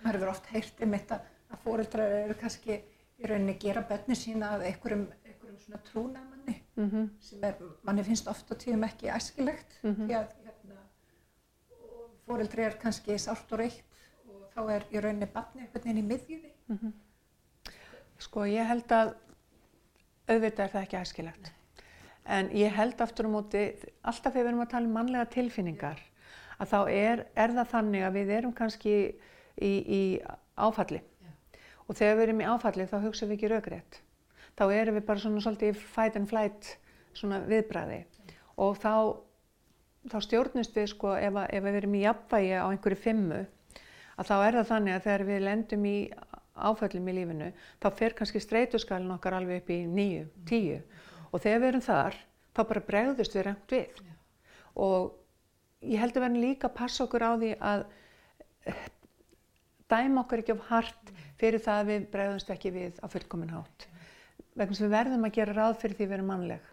Maður 0.02 0.18
hefur 0.18 0.32
oft 0.34 0.52
heyrt 0.52 0.84
um 0.84 0.96
þetta 0.96 1.20
að 1.46 1.62
fóreldrar 1.64 2.16
eru 2.20 2.36
kannski 2.40 2.76
í 2.76 3.28
rauninni 3.30 3.56
að 3.56 3.62
gera 3.64 3.86
bönni 3.88 4.18
sína 4.18 4.56
að 4.56 4.66
einhverjum, 4.70 5.06
einhverjum 5.24 5.60
svona 5.64 5.84
trúnamanni 5.88 6.35
Mm 6.76 7.10
sem 7.20 7.44
er, 7.44 7.54
manni 7.84 8.02
finnst 8.04 8.26
oft 8.28 8.50
á 8.52 8.54
tíðum 8.54 8.84
ekki 8.84 9.08
æskilegt 9.08 9.78
Mhm. 9.82 10.06
því 10.08 10.14
að 10.18 10.26
hérna, 10.44 10.80
fóreldri 12.26 12.62
er 12.66 12.76
kannski 12.82 13.16
sárt 13.18 13.52
og 13.52 13.58
reitt 13.58 13.82
og 14.28 14.42
þá 14.54 14.70
er 14.74 14.84
í 14.92 15.00
rauninni 15.00 15.26
barni 15.32 15.62
einhvern 15.62 15.84
veginn 15.84 16.02
í 16.02 16.06
miðjunni. 16.10 16.92
Sko 18.18 18.44
ég 18.48 18.66
held 18.66 18.88
að 18.92 19.14
auðvitað 20.28 20.64
er 20.66 20.72
það 20.74 20.82
ekki 20.82 21.00
æskilegt. 21.00 21.50
En 22.26 22.48
ég 22.50 22.72
held 22.74 23.00
aftur 23.00 23.28
á 23.28 23.30
móti, 23.30 23.64
alltaf 24.02 24.32
þegar 24.34 24.44
við 24.44 24.48
erum 24.50 24.64
að 24.64 24.70
tala 24.72 24.86
um 24.88 24.92
mannlega 24.98 25.28
tilfinningar, 25.30 26.00
að 26.58 26.72
þá 26.72 26.78
er, 26.90 27.26
er 27.36 27.52
það 27.54 27.68
þannig 27.74 28.02
að 28.08 28.16
við 28.18 28.32
erum 28.38 28.52
kannski 28.56 28.94
í, 29.62 29.70
í 29.86 30.00
áfalli. 30.58 31.00
Og 31.86 31.94
þegar 31.94 32.16
við 32.18 32.22
erum 32.26 32.40
í 32.42 32.48
áfalli 32.50 32.88
þá 32.90 32.96
hugsaum 33.04 33.30
við 33.30 33.36
ekki 33.38 33.52
raugrétt. 33.52 34.00
Þá 34.56 34.64
erum 34.72 34.96
við 34.96 35.06
bara 35.08 35.22
svona 35.22 35.42
svolítið 35.44 35.72
í 35.72 35.80
fight 35.94 36.16
and 36.16 36.30
flight 36.30 36.70
svona 37.16 37.42
viðbræði. 37.48 37.98
Og 38.62 38.78
þá, 38.80 38.94
þá 40.12 40.16
stjórnumst 40.24 40.76
við 40.76 40.88
sko 40.94 41.12
ef, 41.18 41.36
að, 41.36 41.50
ef 41.58 41.66
við 41.66 41.78
erum 41.82 41.96
í 41.98 42.04
jafnvægi 42.06 42.54
á 42.56 42.66
einhverju 42.70 43.00
fimmu, 43.02 43.42
að 44.16 44.30
þá 44.30 44.36
er 44.38 44.58
það 44.58 44.70
þannig 44.70 44.96
að 44.96 45.04
þegar 45.06 45.26
við 45.28 45.44
lendum 45.44 45.86
í 45.90 45.96
áföllum 46.56 47.10
í 47.10 47.14
lífinu, 47.18 47.50
þá 47.82 47.88
fer 47.98 48.16
kannski 48.16 48.40
streytuskalinn 48.40 49.12
okkar 49.12 49.36
alveg 49.36 49.60
upp 49.60 49.72
í 49.74 49.82
nýju, 49.90 50.24
tíu. 50.48 50.80
Og 51.32 51.42
þegar 51.44 51.62
við 51.62 51.70
erum 51.72 51.84
þar, 51.84 52.18
þá 52.56 52.60
bara 52.70 52.84
bregðust 52.90 53.36
við 53.36 53.46
rengt 53.50 53.74
við. 53.76 54.00
Og 54.80 55.12
ég 55.84 56.00
held 56.00 56.16
að 56.16 56.24
verðum 56.24 56.44
líka 56.44 56.70
að 56.70 56.78
passa 56.78 57.04
okkur 57.04 57.26
á 57.28 57.32
því 57.36 57.50
að 57.60 57.84
eh, 58.70 58.86
dæma 59.92 60.22
okkur 60.24 60.42
ekki 60.42 60.56
of 60.56 60.64
hart 60.70 61.12
fyrir 61.40 61.62
það 61.62 61.82
að 61.82 61.92
við 61.92 62.08
bregðumst 62.14 62.56
ekki 62.56 62.72
við 62.72 63.04
á 63.04 63.06
fullkomin 63.12 63.52
hátt. 63.52 63.88
Vegna 64.56 64.76
sem 64.76 64.86
við 64.86 64.94
verðum 64.96 65.26
að 65.28 65.36
gera 65.36 65.56
ráð 65.56 65.78
fyrir 65.82 65.98
því 65.98 66.06
við 66.06 66.16
erum 66.16 66.30
mannleg. 66.32 66.68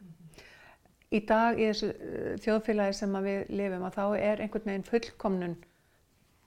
Í 1.14 1.20
dag 1.30 1.60
í 1.60 1.66
þessu 1.70 1.90
uh, 1.94 2.30
þjóðfélagi 2.44 2.98
sem 2.98 3.18
að 3.20 3.28
við 3.30 3.52
lifum 3.60 3.88
að 3.88 3.98
þá 3.98 4.06
er 4.18 4.44
einhvern 4.44 4.70
veginn 4.70 4.88
fullkomnun 4.88 5.58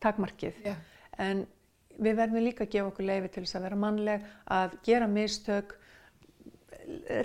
takmarkið. 0.03 0.63
Já. 0.65 0.75
En 1.23 1.45
við 1.97 2.17
verðum 2.19 2.45
líka 2.45 2.65
að 2.65 2.73
gefa 2.75 2.91
okkur 2.91 3.09
leifi 3.09 3.33
til 3.35 3.45
þess 3.45 3.59
að 3.59 3.67
vera 3.67 3.81
mannleg, 3.81 4.25
að 4.53 4.79
gera 4.87 5.11
mistök, 5.11 5.77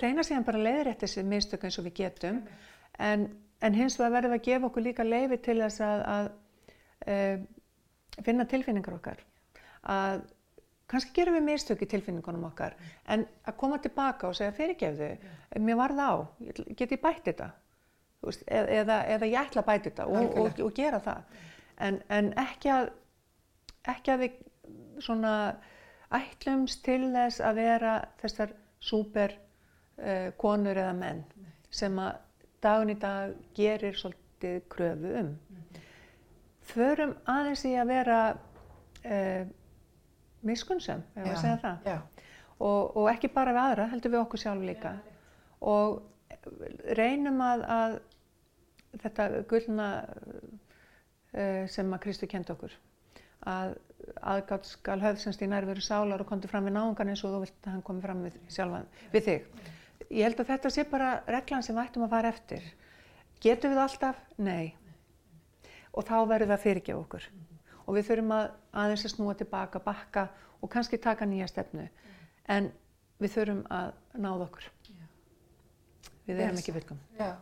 reyna 0.02 0.24
síðan 0.26 0.46
bara 0.46 0.60
að 0.60 0.68
leiðrétta 0.68 1.06
þessi 1.06 1.24
mistök 1.28 1.66
eins 1.66 1.80
og 1.80 1.88
við 1.88 1.96
getum, 2.00 2.38
en, 2.98 3.26
en 3.62 3.76
hins 3.76 3.98
vegar 4.00 4.16
verðum 4.16 4.36
að 4.38 4.46
gefa 4.48 4.68
okkur 4.68 4.86
líka 4.86 5.06
leifi 5.06 5.40
til 5.44 5.58
þess 5.60 5.84
að, 5.86 6.06
að 6.14 6.30
uh, 7.16 8.22
finna 8.24 8.48
tilfinningar 8.48 8.96
okkar. 8.96 9.20
Að 9.82 10.24
kannski 10.92 11.16
gerum 11.16 11.38
við 11.38 11.46
mistök 11.48 11.82
í 11.82 11.88
tilfinningunum 11.88 12.46
okkar, 12.50 12.76
en 13.08 13.24
að 13.48 13.58
koma 13.60 13.80
tilbaka 13.82 14.28
og 14.28 14.36
segja 14.38 14.54
fyrirgefðu, 14.56 15.10
mér 15.64 15.80
var 15.80 15.96
það 15.96 16.12
á, 16.12 16.16
get 16.76 16.94
ég 16.94 17.02
bætt 17.02 17.26
þetta? 17.30 17.50
Veist, 18.22 18.44
eða, 18.46 18.68
eða, 18.78 18.96
eða 19.16 19.28
ég 19.32 19.40
ætla 19.40 19.62
að 19.62 19.68
bæta 19.68 19.88
þetta 19.88 20.04
og, 20.06 20.36
og, 20.38 20.60
og 20.62 20.74
gera 20.76 21.00
það. 21.02 21.38
En, 21.82 21.98
en 22.14 22.28
ekki, 22.38 22.70
að, 22.70 22.90
ekki 23.90 24.12
að 24.14 24.20
við 24.22 24.36
svona 25.02 25.32
ætlumst 26.14 26.84
til 26.86 27.08
þess 27.14 27.42
að 27.42 27.58
vera 27.58 27.94
þessar 28.20 28.52
súper 28.82 29.34
uh, 29.34 30.28
konur 30.38 30.78
eða 30.78 30.92
menn 30.98 31.24
sem 31.72 31.96
að 31.98 32.20
dagun 32.62 32.92
í 32.92 32.98
dag 33.02 33.34
gerir 33.56 33.98
svolítið 33.98 34.60
kröfu 34.70 35.16
um. 35.18 35.32
Förum 36.72 37.16
aðeins 37.26 37.64
í 37.66 37.74
að 37.74 37.90
vera 37.90 38.20
uh, 38.36 39.50
miskunnsum, 40.46 41.02
ef 41.16 41.26
að 41.26 41.40
segja 41.40 41.58
það. 41.62 41.90
Og, 42.62 42.96
og 42.96 43.08
ekki 43.10 43.30
bara 43.34 43.54
við 43.54 43.64
aðra, 43.64 43.88
heldur 43.90 44.14
við 44.14 44.22
okkur 44.22 44.42
sjálf 44.42 44.66
líka. 44.66 44.94
Og 45.72 46.00
reynum 46.98 47.40
að, 47.44 47.64
að 47.76 47.96
þetta 49.02 49.28
gullna 49.50 49.88
uh, 50.06 51.64
sem 51.70 51.94
að 51.94 52.02
Kristu 52.04 52.28
kendi 52.30 52.54
okkur, 52.54 52.74
að 53.50 53.76
aðgátt 54.32 54.66
skal 54.66 54.98
höfð 55.02 55.22
semst 55.22 55.42
í 55.44 55.48
nærveru 55.50 55.82
sálar 55.84 56.22
og 56.22 56.28
komdu 56.28 56.50
fram 56.50 56.66
við 56.66 56.76
náungan 56.76 57.12
eins 57.12 57.22
og 57.22 57.36
þú 57.36 57.44
vilt 57.44 57.66
að 57.66 57.76
hann 57.76 57.84
komi 57.86 58.02
fram 58.04 58.24
við 58.26 58.38
sjálfan, 58.50 58.88
við 59.14 59.28
þig. 59.28 59.70
Ég 60.12 60.26
held 60.26 60.42
að 60.42 60.50
þetta 60.52 60.72
sé 60.74 60.84
bara 60.90 61.12
reglan 61.30 61.64
sem 61.64 61.76
við 61.76 61.86
ættum 61.86 62.06
að 62.06 62.14
fara 62.16 62.32
eftir. 62.34 62.66
Getum 63.42 63.72
við 63.72 63.82
alltaf? 63.82 64.18
Nei. 64.38 64.74
Og 65.92 66.04
þá 66.08 66.16
verður 66.28 66.50
það 66.50 66.56
að 66.56 66.64
fyrirgefa 66.66 67.00
okkur. 67.00 67.28
Og 67.86 67.96
við 67.96 68.08
þurfum 68.10 68.34
að 68.36 68.50
aðeins 68.82 69.06
að 69.06 69.14
snúa 69.16 69.34
tilbaka, 69.38 69.82
bakka 69.82 70.28
og 70.62 70.70
kannski 70.70 71.00
taka 71.02 71.26
nýja 71.26 71.48
stefnu. 71.50 71.88
En 72.48 72.70
við 73.22 73.34
þurfum 73.36 73.64
að 73.70 73.92
náða 74.18 74.46
okkur. 74.46 74.68
Já. 74.88 75.06
Við 76.26 76.44
erum 76.44 76.60
ekki 76.60 76.76
vilkum. 76.76 77.00
já, 77.18 77.32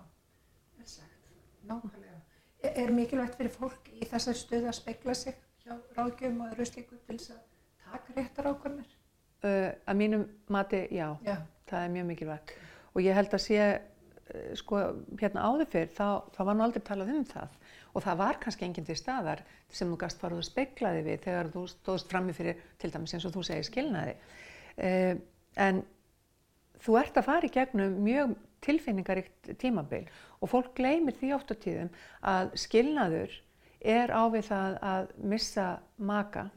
vel 0.79 0.88
sagt, 0.88 1.29
nákvæmlega. 1.68 2.20
Er, 2.62 2.72
er 2.85 2.92
mikilvægt 2.96 3.37
fyrir 3.37 3.53
fólk 3.53 3.92
í 3.92 4.09
þessari 4.09 4.40
stöðu 4.40 4.70
að 4.70 4.79
spegla 4.79 5.14
sig 5.16 5.37
hjá 5.64 5.76
ráðgjöfum 5.96 6.42
og 6.46 6.66
slíku 6.68 6.98
til 7.07 7.18
þess 7.18 7.35
að 7.37 7.44
taka 7.85 8.16
réttar 8.16 8.50
ákvarðanir? 8.50 8.96
Uh, 9.40 9.70
að 9.88 9.96
mínum 9.96 10.26
mati, 10.53 10.83
já, 10.92 11.07
Já, 11.24 11.37
það 11.68 11.85
er 11.85 11.94
mjög 11.94 12.11
mikilvægt. 12.11 12.55
Og 12.92 13.05
ég 13.05 13.16
held 13.16 13.37
að 13.37 13.44
sé, 13.44 13.61
sko, 14.59 14.81
hérna 15.21 15.47
áður 15.49 15.71
fyrr, 15.73 15.93
þá, 15.97 16.07
þá 16.35 16.40
var 16.49 16.57
nú 16.57 16.66
aldrei 16.66 16.85
talað 16.87 17.14
um 17.14 17.25
það. 17.29 17.57
Og 17.90 18.05
það 18.05 18.21
var 18.21 18.38
kannski 18.43 18.66
enginn 18.66 18.87
til 18.87 18.99
staðar 18.99 19.43
sem 19.73 19.90
þú 19.90 19.99
gast 20.01 20.21
farið 20.23 20.43
að 20.43 20.49
spegla 20.51 20.93
þig 20.97 21.09
við 21.09 21.25
þegar 21.27 21.51
þú 21.55 21.64
stóðst 21.73 22.12
frammi 22.12 22.37
fyrir, 22.37 22.61
til 22.79 22.93
dæmis 22.95 23.16
eins 23.16 23.27
og 23.27 23.35
þú 23.35 23.47
segir 23.49 23.66
skilnaði. 23.66 24.14
Uh, 24.81 25.14
en 25.59 25.83
þú 26.81 26.97
ert 27.01 27.19
að 27.19 27.29
fara 27.29 27.49
í 27.49 27.53
gegnum 27.55 27.99
mjög 28.05 28.37
tilfinningaríkt 28.64 29.55
tímabil 29.61 30.05
og 30.40 30.51
fólk 30.53 30.75
gleymir 30.77 31.16
því 31.16 31.33
oft 31.37 31.53
á 31.53 31.57
tíðum 31.61 31.93
að 32.21 32.53
skilnaður 32.61 33.37
er 33.81 34.12
á 34.12 34.23
við 34.33 34.51
það 34.51 34.77
að 34.85 35.12
missa 35.33 35.69
maka 35.97 36.51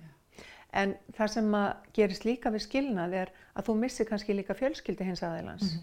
en 0.75 0.95
það 1.15 1.33
sem 1.37 1.55
að 1.55 1.69
gerist 1.95 2.27
líka 2.27 2.51
við 2.53 2.65
skilnað 2.65 3.17
er 3.21 3.33
að 3.53 3.67
þú 3.69 3.75
missir 3.83 4.09
kannski 4.09 4.35
líka 4.37 4.55
fjölskyldi 4.57 5.07
hins 5.07 5.23
aðeilans 5.25 5.75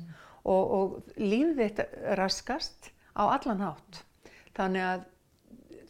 og, 0.44 0.62
og 0.78 1.12
lífið 1.20 1.83
raskast 2.18 2.90
á 3.14 3.22
allan 3.30 3.62
hátt 3.64 4.02
þannig 4.56 4.87
að 4.87 5.04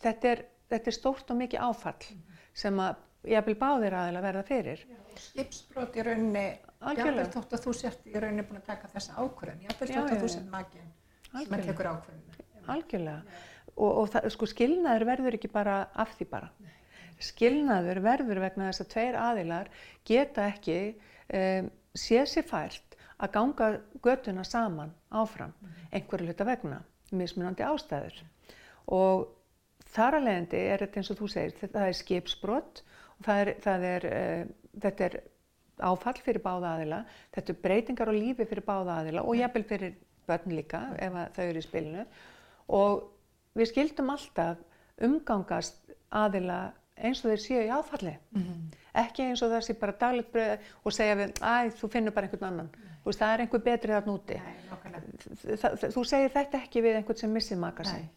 þetta 0.02 0.34
er, 0.34 0.44
þetta 0.72 0.92
er 0.92 0.96
stórt 0.96 1.30
og 1.32 1.40
mikið 1.40 1.64
áfall 1.68 2.10
sem 2.56 2.80
að 2.82 3.00
jafnvel 3.30 3.56
báðir 3.60 3.96
aðeila 3.96 4.24
verða 4.24 4.46
fyrir 4.48 4.84
skipsbrot 5.20 5.96
í 5.98 6.04
rauninni, 6.06 6.46
Algjörlega. 6.80 7.26
jafnvel 7.26 7.32
þótt 7.34 7.54
að 7.56 7.64
þú 7.66 7.74
sért 7.76 8.08
í 8.08 8.14
rauninni 8.16 8.44
búin 8.48 8.60
að 8.60 8.68
taka 8.70 8.90
þessa 8.94 9.16
ákvörðun, 9.20 9.62
jafnvel 9.66 9.88
Já, 9.90 9.94
þótt 9.96 10.14
að 10.14 10.22
þú 10.22 10.30
sért 10.34 10.50
maginn 10.54 10.90
sem 11.30 11.56
að 11.56 11.64
tekur 11.68 11.88
ákvörðun. 11.90 12.38
algjörlega. 12.74 13.38
Og, 13.76 13.90
og 13.90 14.08
það, 14.12 14.28
sko, 14.34 14.48
skilnaður 14.50 15.06
verður 15.08 15.36
ekki 15.38 15.50
bara 15.52 15.76
af 16.04 16.14
því 16.18 16.26
bara. 16.30 16.50
Skilnaður 17.20 18.00
verður 18.04 18.40
vegna 18.42 18.70
þess 18.70 18.84
að 18.84 18.90
tveir 18.94 19.18
aðilar 19.20 19.70
geta 20.08 20.46
ekki 20.50 20.78
um, 21.34 21.70
séð 21.94 22.28
sér 22.30 22.46
fært 22.48 22.96
að 23.20 23.32
ganga 23.36 23.70
götuna 24.02 24.44
saman 24.44 24.94
áfram 25.10 25.52
einhverju 25.92 26.30
hluta 26.30 26.46
vegna, 26.48 26.80
mismunandi 27.12 27.66
ástæður. 27.66 28.22
Og 28.86 29.26
þar 29.90 30.20
að 30.20 30.26
leiðandi 30.28 30.62
er 30.72 30.84
þetta 30.84 31.00
eins 31.00 31.10
og 31.12 31.20
þú 31.20 31.28
segir, 31.34 31.56
þetta 31.60 31.86
er 31.86 31.98
skipsbrott 31.98 32.82
og 33.18 33.26
það 33.26 33.42
er, 33.42 33.52
það 33.66 33.88
er, 33.90 34.08
uh, 34.10 34.74
þetta 34.86 35.08
er 35.08 35.18
áfall 35.80 36.20
fyrir 36.20 36.42
báða 36.44 36.74
aðila, 36.76 37.04
þetta 37.34 37.52
er 37.52 37.60
breytingar 37.64 38.12
á 38.12 38.14
lífi 38.14 38.46
fyrir 38.46 38.64
báða 38.66 39.00
aðila 39.00 39.24
og 39.24 39.38
jafnvel 39.38 39.66
fyrir 39.68 39.96
börn 40.30 40.54
líka 40.54 40.82
ef 41.00 41.16
þau 41.36 41.44
eru 41.46 41.60
í 41.62 41.64
spilinu 41.64 42.04
og 42.80 43.06
við 43.58 43.72
skildum 43.72 44.12
alltaf 44.14 44.60
umgangast 45.02 45.94
aðila 46.14 46.60
eins 47.00 47.22
og 47.24 47.32
þeir 47.32 47.42
séu 47.44 47.62
í 47.64 47.72
áfalli 47.72 48.14
mm 48.14 48.42
-hmm. 48.42 48.79
Ekki 49.04 49.26
eins 49.28 49.42
og 49.46 49.52
það 49.54 49.66
sé 49.66 49.76
bara 49.80 49.96
daglegt 50.00 50.32
bröð 50.34 50.70
og 50.84 50.94
segja 50.96 51.18
við, 51.18 51.34
æ, 51.42 51.70
þú 51.80 51.90
finnur 51.92 52.16
bara 52.16 52.28
einhvern 52.28 52.48
annan. 52.48 52.70
Mm. 52.70 52.96
veist, 53.04 53.20
það 53.20 53.34
er 53.34 53.44
einhver 53.44 53.66
betri 53.66 53.94
þarna 53.96 54.16
úti. 54.16 54.40
Þú 55.94 56.04
segir 56.04 56.34
þetta 56.34 56.64
ekki 56.64 56.82
við 56.84 57.00
einhvern 57.00 57.22
sem 57.22 57.32
missið 57.34 57.62
maka 57.62 57.86
sig 57.88 58.08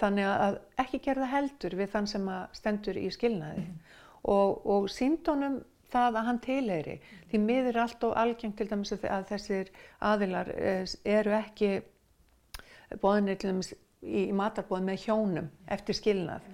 þannig 0.00 0.28
að 0.28 0.58
ekki 0.82 1.00
gera 1.06 1.24
það 1.24 1.32
heldur 1.32 1.76
við 1.78 1.90
þann 1.94 2.10
sem 2.10 2.28
stendur 2.56 3.00
í 3.00 3.06
skilnaði. 3.14 3.64
Mm. 3.64 3.96
og, 4.32 4.66
og 4.66 4.88
síndónum 4.92 5.60
það 5.92 6.18
að 6.20 6.28
hann 6.28 6.40
tilheyri. 6.44 6.96
Því 7.30 7.42
miður 7.42 7.80
allt 7.84 8.06
og 8.08 8.16
algengt 8.18 8.56
til 8.58 8.68
dæmis 8.70 8.92
að 8.96 9.28
þessir 9.30 9.72
aðilar 10.02 10.50
eh, 10.56 10.82
eru 11.06 11.36
ekki 11.38 11.70
bóðinni 13.02 13.36
til 13.38 13.52
dæmis 13.52 13.72
í 14.02 14.26
matarbóðin 14.36 14.90
með 14.90 15.06
hjónum 15.06 15.50
eftir 15.72 15.98
skilnað. 15.98 16.50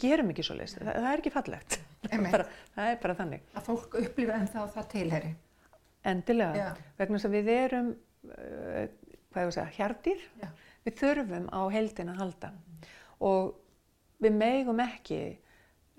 Gerum 0.00 0.32
ekki 0.32 0.44
svo 0.46 0.56
leiðist, 0.56 0.80
það, 0.80 0.96
það 0.96 1.10
er 1.10 1.22
ekki 1.22 1.34
fallegt 1.34 1.78
bara, 2.10 2.46
það 2.74 2.92
er 2.92 3.00
bara 3.02 3.18
þannig. 3.22 3.48
Að 3.54 3.66
fólk 3.70 3.98
upplifa 4.02 4.38
en 4.38 4.50
þá 4.52 4.60
það 4.76 4.88
tilheri 4.92 5.34
endilega, 6.04 6.54
Já. 6.56 6.70
vegna 6.98 7.18
þess 7.18 7.28
að 7.28 7.36
við 7.38 7.50
erum 7.54 7.90
uh, 7.94 8.84
hvað 9.32 9.40
ég 9.40 9.48
var 9.48 9.50
að 9.50 9.56
segja, 9.56 9.74
hjartir 9.78 10.24
Já. 10.40 10.48
við 10.84 10.96
þurfum 11.00 11.46
á 11.50 11.60
heldin 11.72 12.12
að 12.12 12.22
halda. 12.22 12.52
Mm. 12.54 12.88
og 13.24 13.54
við 14.24 14.36
megum 14.36 14.80
ekki 14.84 15.20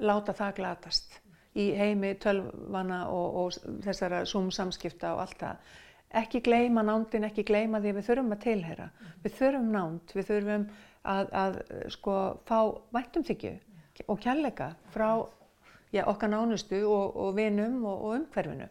láta 0.06 0.34
það 0.36 0.56
glatast 0.60 1.20
í 1.56 1.70
heimi 1.78 2.16
tölvana 2.20 3.06
og, 3.08 3.38
og 3.42 3.82
þessara 3.86 4.26
Zoom 4.28 4.50
samskipta 4.52 5.14
og 5.16 5.22
allt 5.24 5.38
það. 5.40 5.70
Ekki 6.16 6.42
gleyma 6.44 6.84
nándin, 6.86 7.26
ekki 7.28 7.46
gleyma 7.48 7.80
því 7.84 7.94
við 7.98 8.08
þurfum 8.10 8.36
að 8.36 8.44
tilhera 8.44 8.90
mm. 8.90 9.14
við 9.24 9.38
þurfum 9.40 9.72
nánd, 9.72 10.14
við 10.16 10.28
þurfum 10.30 10.68
að, 11.06 11.32
að 11.44 11.58
sko 11.96 12.18
fá 12.48 12.60
væntumþykju 12.96 13.56
og 14.12 14.20
kærleika 14.22 14.74
frá 14.94 15.10
já, 15.94 16.06
okkar 16.06 16.30
nánustu 16.30 16.82
og, 16.90 17.16
og 17.16 17.36
vinum 17.36 17.84
og, 17.86 18.02
og 18.02 18.16
umhverfinu. 18.20 18.70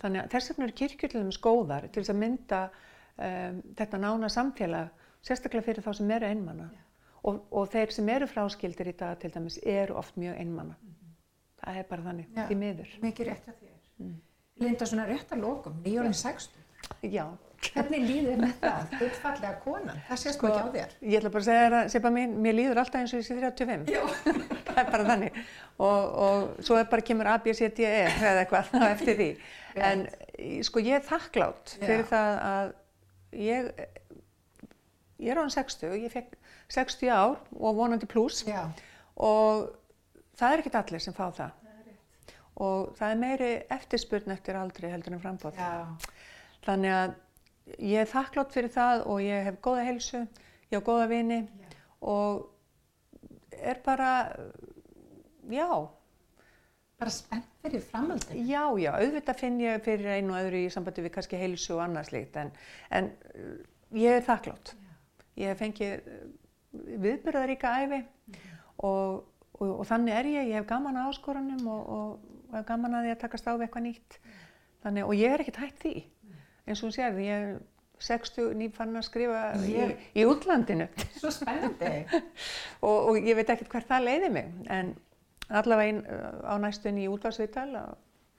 Þannig 0.00 0.22
að 0.22 0.30
þess 0.32 0.50
vegna 0.50 0.66
eru 0.66 0.76
kirkjullum 0.80 1.32
skóðar 1.36 1.88
til 1.88 2.02
þess 2.02 2.14
að 2.14 2.20
mynda 2.22 2.60
um, 2.68 3.58
þetta 3.76 4.00
nána 4.00 4.30
samfélag, 4.32 4.94
sérstaklega 5.26 5.66
fyrir 5.66 5.84
þá 5.84 5.92
sem 5.98 6.14
eru 6.16 6.30
einmanna. 6.30 6.70
Og, 7.20 7.42
og 7.52 7.68
þeir 7.68 7.92
sem 7.92 8.08
eru 8.08 8.28
fráskildir 8.30 8.88
í 8.94 8.96
dag 8.96 9.18
til 9.20 9.32
dæmis 9.34 9.58
eru 9.60 9.98
oft 10.00 10.16
mjög 10.16 10.38
einmanna. 10.40 10.76
Mm 10.80 10.94
-hmm. 10.94 11.12
Það 11.60 11.78
er 11.78 11.88
bara 11.90 12.02
þannig, 12.02 12.28
því 12.48 12.56
miður. 12.56 12.98
Mikið 13.02 13.26
rétt 13.28 13.48
að 13.48 13.58
þér. 13.60 13.76
Mm. 13.98 14.14
Linda, 14.60 14.86
svona 14.86 15.06
rétt 15.08 15.32
að 15.32 15.40
lokum, 15.44 15.82
nýjórinn 15.84 16.16
60. 16.16 16.59
Já. 17.06 17.24
Hvernig 17.60 18.04
líður 18.08 18.38
með 18.40 18.52
það? 18.62 18.84
Þú 18.94 19.06
ert 19.06 19.16
fallega 19.20 19.50
konan, 19.60 19.98
það 20.08 20.20
sést 20.22 20.38
sko, 20.38 20.48
ekki 20.48 20.60
á 20.64 20.68
þér. 20.76 20.92
Ég 21.04 21.18
ætla 21.18 21.32
bara 21.34 21.42
að 21.42 21.48
segja 21.50 21.66
það, 21.74 21.88
Sepa 21.92 22.12
mín, 22.14 22.36
mér 22.40 22.56
líður 22.56 22.80
alltaf 22.80 23.02
eins 23.02 23.12
og 23.12 23.20
ég 23.20 23.26
sé 23.26 23.36
35. 23.36 23.90
Já. 23.92 24.00
það 24.70 24.80
er 24.80 24.88
bara 24.94 25.06
þannig. 25.10 25.40
Og, 25.76 26.16
og 26.24 26.64
svo 26.64 26.78
er 26.80 26.88
bara 26.94 27.04
kemur 27.10 27.28
A, 27.28 27.36
B, 27.44 27.52
C, 27.56 27.68
D, 27.76 27.84
E 27.84 28.06
eða 28.08 28.46
eitthvað 28.46 28.72
eftir 28.88 29.18
því. 29.20 29.28
En 29.90 30.06
sko 30.66 30.84
ég 30.84 30.96
er 30.98 31.06
þakklátt 31.06 31.76
fyrir 31.76 32.06
Já. 32.06 32.10
það 32.14 32.40
að 32.48 32.72
ég, 33.44 33.70
ég 35.20 35.34
er 35.34 35.40
á 35.40 35.44
hann 35.44 35.54
60 35.54 35.92
og 35.92 36.00
ég 36.00 36.16
fekk 36.16 36.36
60 36.72 37.12
ár 37.12 37.36
og 37.60 37.76
vonandi 37.76 38.08
pluss 38.08 38.46
og 38.48 39.68
það 40.40 40.54
er 40.54 40.62
ekkert 40.64 40.80
allir 40.80 41.04
sem 41.04 41.16
fá 41.16 41.26
það. 41.28 41.50
það 41.50 41.60
og 42.60 42.90
það 42.98 43.12
er 43.12 43.20
meiri 43.20 43.50
eftirspurn 43.72 44.34
eftir 44.34 44.58
aldrei 44.60 44.90
heldur 44.92 45.16
en 45.16 45.22
frambóð. 45.22 45.60
Þannig 46.66 46.94
að 46.94 47.14
ég 47.78 48.02
er 48.02 48.10
þakklátt 48.10 48.54
fyrir 48.54 48.72
það 48.74 49.04
og 49.10 49.22
ég 49.24 49.46
hef 49.46 49.60
góða 49.64 49.86
helsu, 49.86 50.24
ég 50.70 50.76
hef 50.78 50.86
góða 50.86 51.06
vini 51.10 51.38
yeah. 51.40 51.78
og 52.00 53.60
er 53.60 53.80
bara, 53.84 54.10
já. 55.50 55.68
Bara 57.00 57.14
spennt 57.14 57.48
fyrir 57.64 57.84
framhaldinu? 57.84 58.44
Já, 58.48 58.64
já, 58.80 58.90
auðvitað 58.96 59.40
finn 59.40 59.60
ég 59.62 59.80
fyrir 59.84 60.18
einu 60.18 60.34
og 60.34 60.42
öðru 60.42 60.64
í 60.66 60.72
sambandi 60.72 61.04
við 61.06 61.14
kannski 61.16 61.40
helsu 61.40 61.76
og 61.78 61.84
annars 61.86 62.12
líkt 62.12 62.36
en, 62.40 62.52
en 62.92 63.10
uh, 63.32 63.56
ég 63.96 64.20
er 64.20 64.26
þakklátt. 64.26 64.74
Yeah. 64.76 65.00
Ég 65.40 65.52
hef 65.54 65.62
fengið 65.62 66.12
uh, 66.12 66.22
viðbyrðaríka 67.06 67.74
æfi 67.84 68.02
yeah. 68.02 68.60
og, 68.84 69.24
og, 69.56 69.72
og 69.78 69.84
þannig 69.88 70.18
er 70.18 70.32
ég, 70.34 70.52
ég 70.52 70.60
hef 70.60 70.68
gaman 70.68 71.00
að 71.00 71.14
áskorunum 71.14 71.72
og, 71.72 71.90
og 71.96 72.54
hef 72.58 72.68
gaman 72.68 73.00
að 73.00 73.08
því 73.08 73.16
að 73.16 73.20
takast 73.24 73.48
á 73.48 73.52
við 73.54 73.68
eitthvað 73.68 73.86
nýtt. 73.88 74.22
Þannig, 74.80 75.04
og 75.04 75.18
ég 75.18 75.34
er 75.34 75.42
ekkert 75.42 75.60
hægt 75.60 75.82
því 75.82 75.94
eins 76.70 76.82
og 76.82 76.88
hún 76.88 76.96
sér, 76.96 77.18
ég 77.20 77.36
er 77.36 77.60
60 78.00 78.54
nýfann 78.56 78.96
að 78.96 79.06
skrifa 79.10 79.42
í, 79.60 79.84
í 80.16 80.24
útlandinu. 80.28 80.86
Svo 81.18 81.32
spennandi. 81.34 81.92
og, 82.86 83.10
og 83.12 83.18
ég 83.20 83.36
veit 83.36 83.52
ekkert 83.52 83.74
hvert 83.74 83.90
það 83.90 84.06
leiði 84.06 84.30
mig, 84.38 84.50
en 84.72 84.94
allavega 85.50 85.90
einn 85.90 86.00
uh, 86.06 86.40
á 86.46 86.54
næstun 86.62 87.00
í 87.02 87.08
útvarsviðtal 87.10 87.68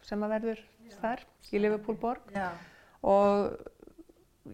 sem 0.05 0.23
að 0.25 0.33
verður 0.37 0.61
já. 0.87 0.95
þar 1.01 1.23
í 1.51 1.61
Liverpool 1.61 1.97
borg 2.01 2.31
já. 2.33 2.49
og 3.05 3.51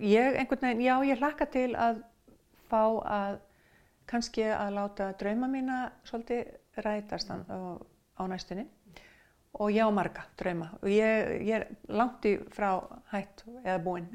ég 0.03 0.39
einhvern 0.41 0.65
veginn, 0.65 0.85
já 0.87 0.95
ég 1.07 1.21
hlakka 1.21 1.47
til 1.53 1.69
að 1.79 2.01
fá 2.67 2.81
að 3.07 3.37
kannski 4.07 4.47
að 4.51 4.73
láta 4.75 5.11
drauma 5.19 5.47
mína 5.51 5.77
svolítið 6.07 6.83
rætast 6.83 7.31
á 7.31 8.23
næstunni 8.27 8.67
og 9.57 9.73
ég 9.73 9.81
á 9.81 9.91
marga 9.93 10.23
drauma. 10.37 10.69
Og 10.81 10.89
ég, 10.91 11.31
ég 11.47 11.53
er 11.57 11.65
langt 11.89 12.25
í 12.29 12.35
frá 12.53 12.69
hætt 13.11 13.43
eða 13.63 13.79
búinn 13.83 14.07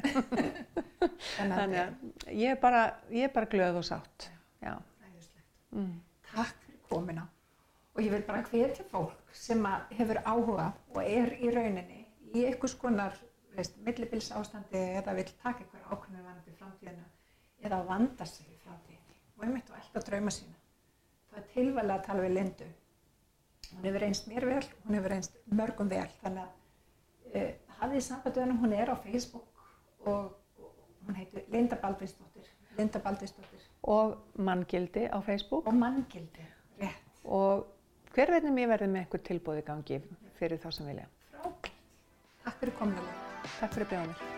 þannig 1.39 1.81
að 1.83 2.31
ég 2.31 2.55
er 2.55 2.61
bara, 2.63 2.83
ég 3.11 3.27
er 3.27 3.35
bara 3.35 3.51
glöð 3.51 3.83
og 3.83 3.89
sátt. 3.89 4.29
Mm. 5.73 6.03
Takk 6.29 6.57
fyrir 6.67 6.81
komina 6.91 7.23
og 7.95 8.01
ég 8.05 8.13
vil 8.13 8.25
bara 8.27 8.43
hvetja 8.45 8.85
fólk 8.91 9.33
sem 9.37 9.65
hefur 9.97 10.21
áhuga 10.25 10.67
og 10.93 11.01
er 11.03 11.33
í 11.41 11.49
rauninni 11.53 12.03
í 12.37 12.45
einhvers 12.49 12.75
konar 12.81 13.17
millibils 13.57 14.31
ástandi 14.37 14.81
eða 14.99 15.15
vil 15.17 15.31
taka 15.43 15.65
einhver 15.65 15.87
ákveðinu 15.89 16.27
vanandi 16.27 16.55
framtíðina 16.59 17.09
eða 17.65 17.81
vanda 17.89 18.27
sig 18.29 18.49
í 18.53 18.61
framtíðinni. 18.65 19.19
Og 19.39 19.47
ég 19.47 19.55
mitt 19.57 19.73
á 19.73 19.77
alltaf 19.81 20.07
drauma 20.09 20.33
sína. 20.33 20.57
Það 21.31 21.41
er 21.41 21.51
tilvæglega 21.55 21.99
að 21.99 22.07
tala 22.07 22.25
við 22.27 22.35
Lindu 22.37 22.69
hún 23.75 23.89
hefur 23.89 24.05
reynst 24.05 24.29
mér 24.31 24.47
vel, 24.47 24.65
hún 24.87 24.99
hefur 24.99 25.15
reynst 25.15 25.39
mörgum 25.51 25.91
vel. 25.91 26.09
Þannig 26.23 26.43
að 26.45 27.43
uh, 27.43 27.53
hafið 27.81 28.05
sambandunum, 28.09 28.61
hún 28.63 28.75
er 28.77 28.93
á 28.93 28.97
Facebook 29.03 30.07
og, 30.07 30.33
og 30.59 31.07
hún 31.07 31.19
heitir 31.21 31.47
Linda 31.53 31.79
Baldvinsdóttir. 31.83 32.51
Linda 32.79 33.03
Baldvinsdóttir. 33.05 33.69
Og 33.83 34.17
manngildi 34.37 35.07
á 35.11 35.19
Facebook. 35.25 35.67
Og 35.67 35.75
manngildi, 35.75 36.47
rétt. 36.81 37.25
Og 37.25 37.67
hver 38.15 38.35
veitum 38.37 38.61
ég 38.61 38.71
verði 38.71 38.91
með 38.93 39.07
einhver 39.07 39.25
tilbúði 39.29 39.65
gangi 39.67 40.03
fyrir 40.39 40.61
þá 40.63 40.71
sem 40.77 40.93
vilja. 40.93 41.09
Frábært, 41.33 41.73
takk 42.45 42.63
fyrir 42.63 42.79
kominlega 42.79 43.19
Takk 43.59 43.75
fyrir 43.75 43.91
bjóðanir 43.91 44.32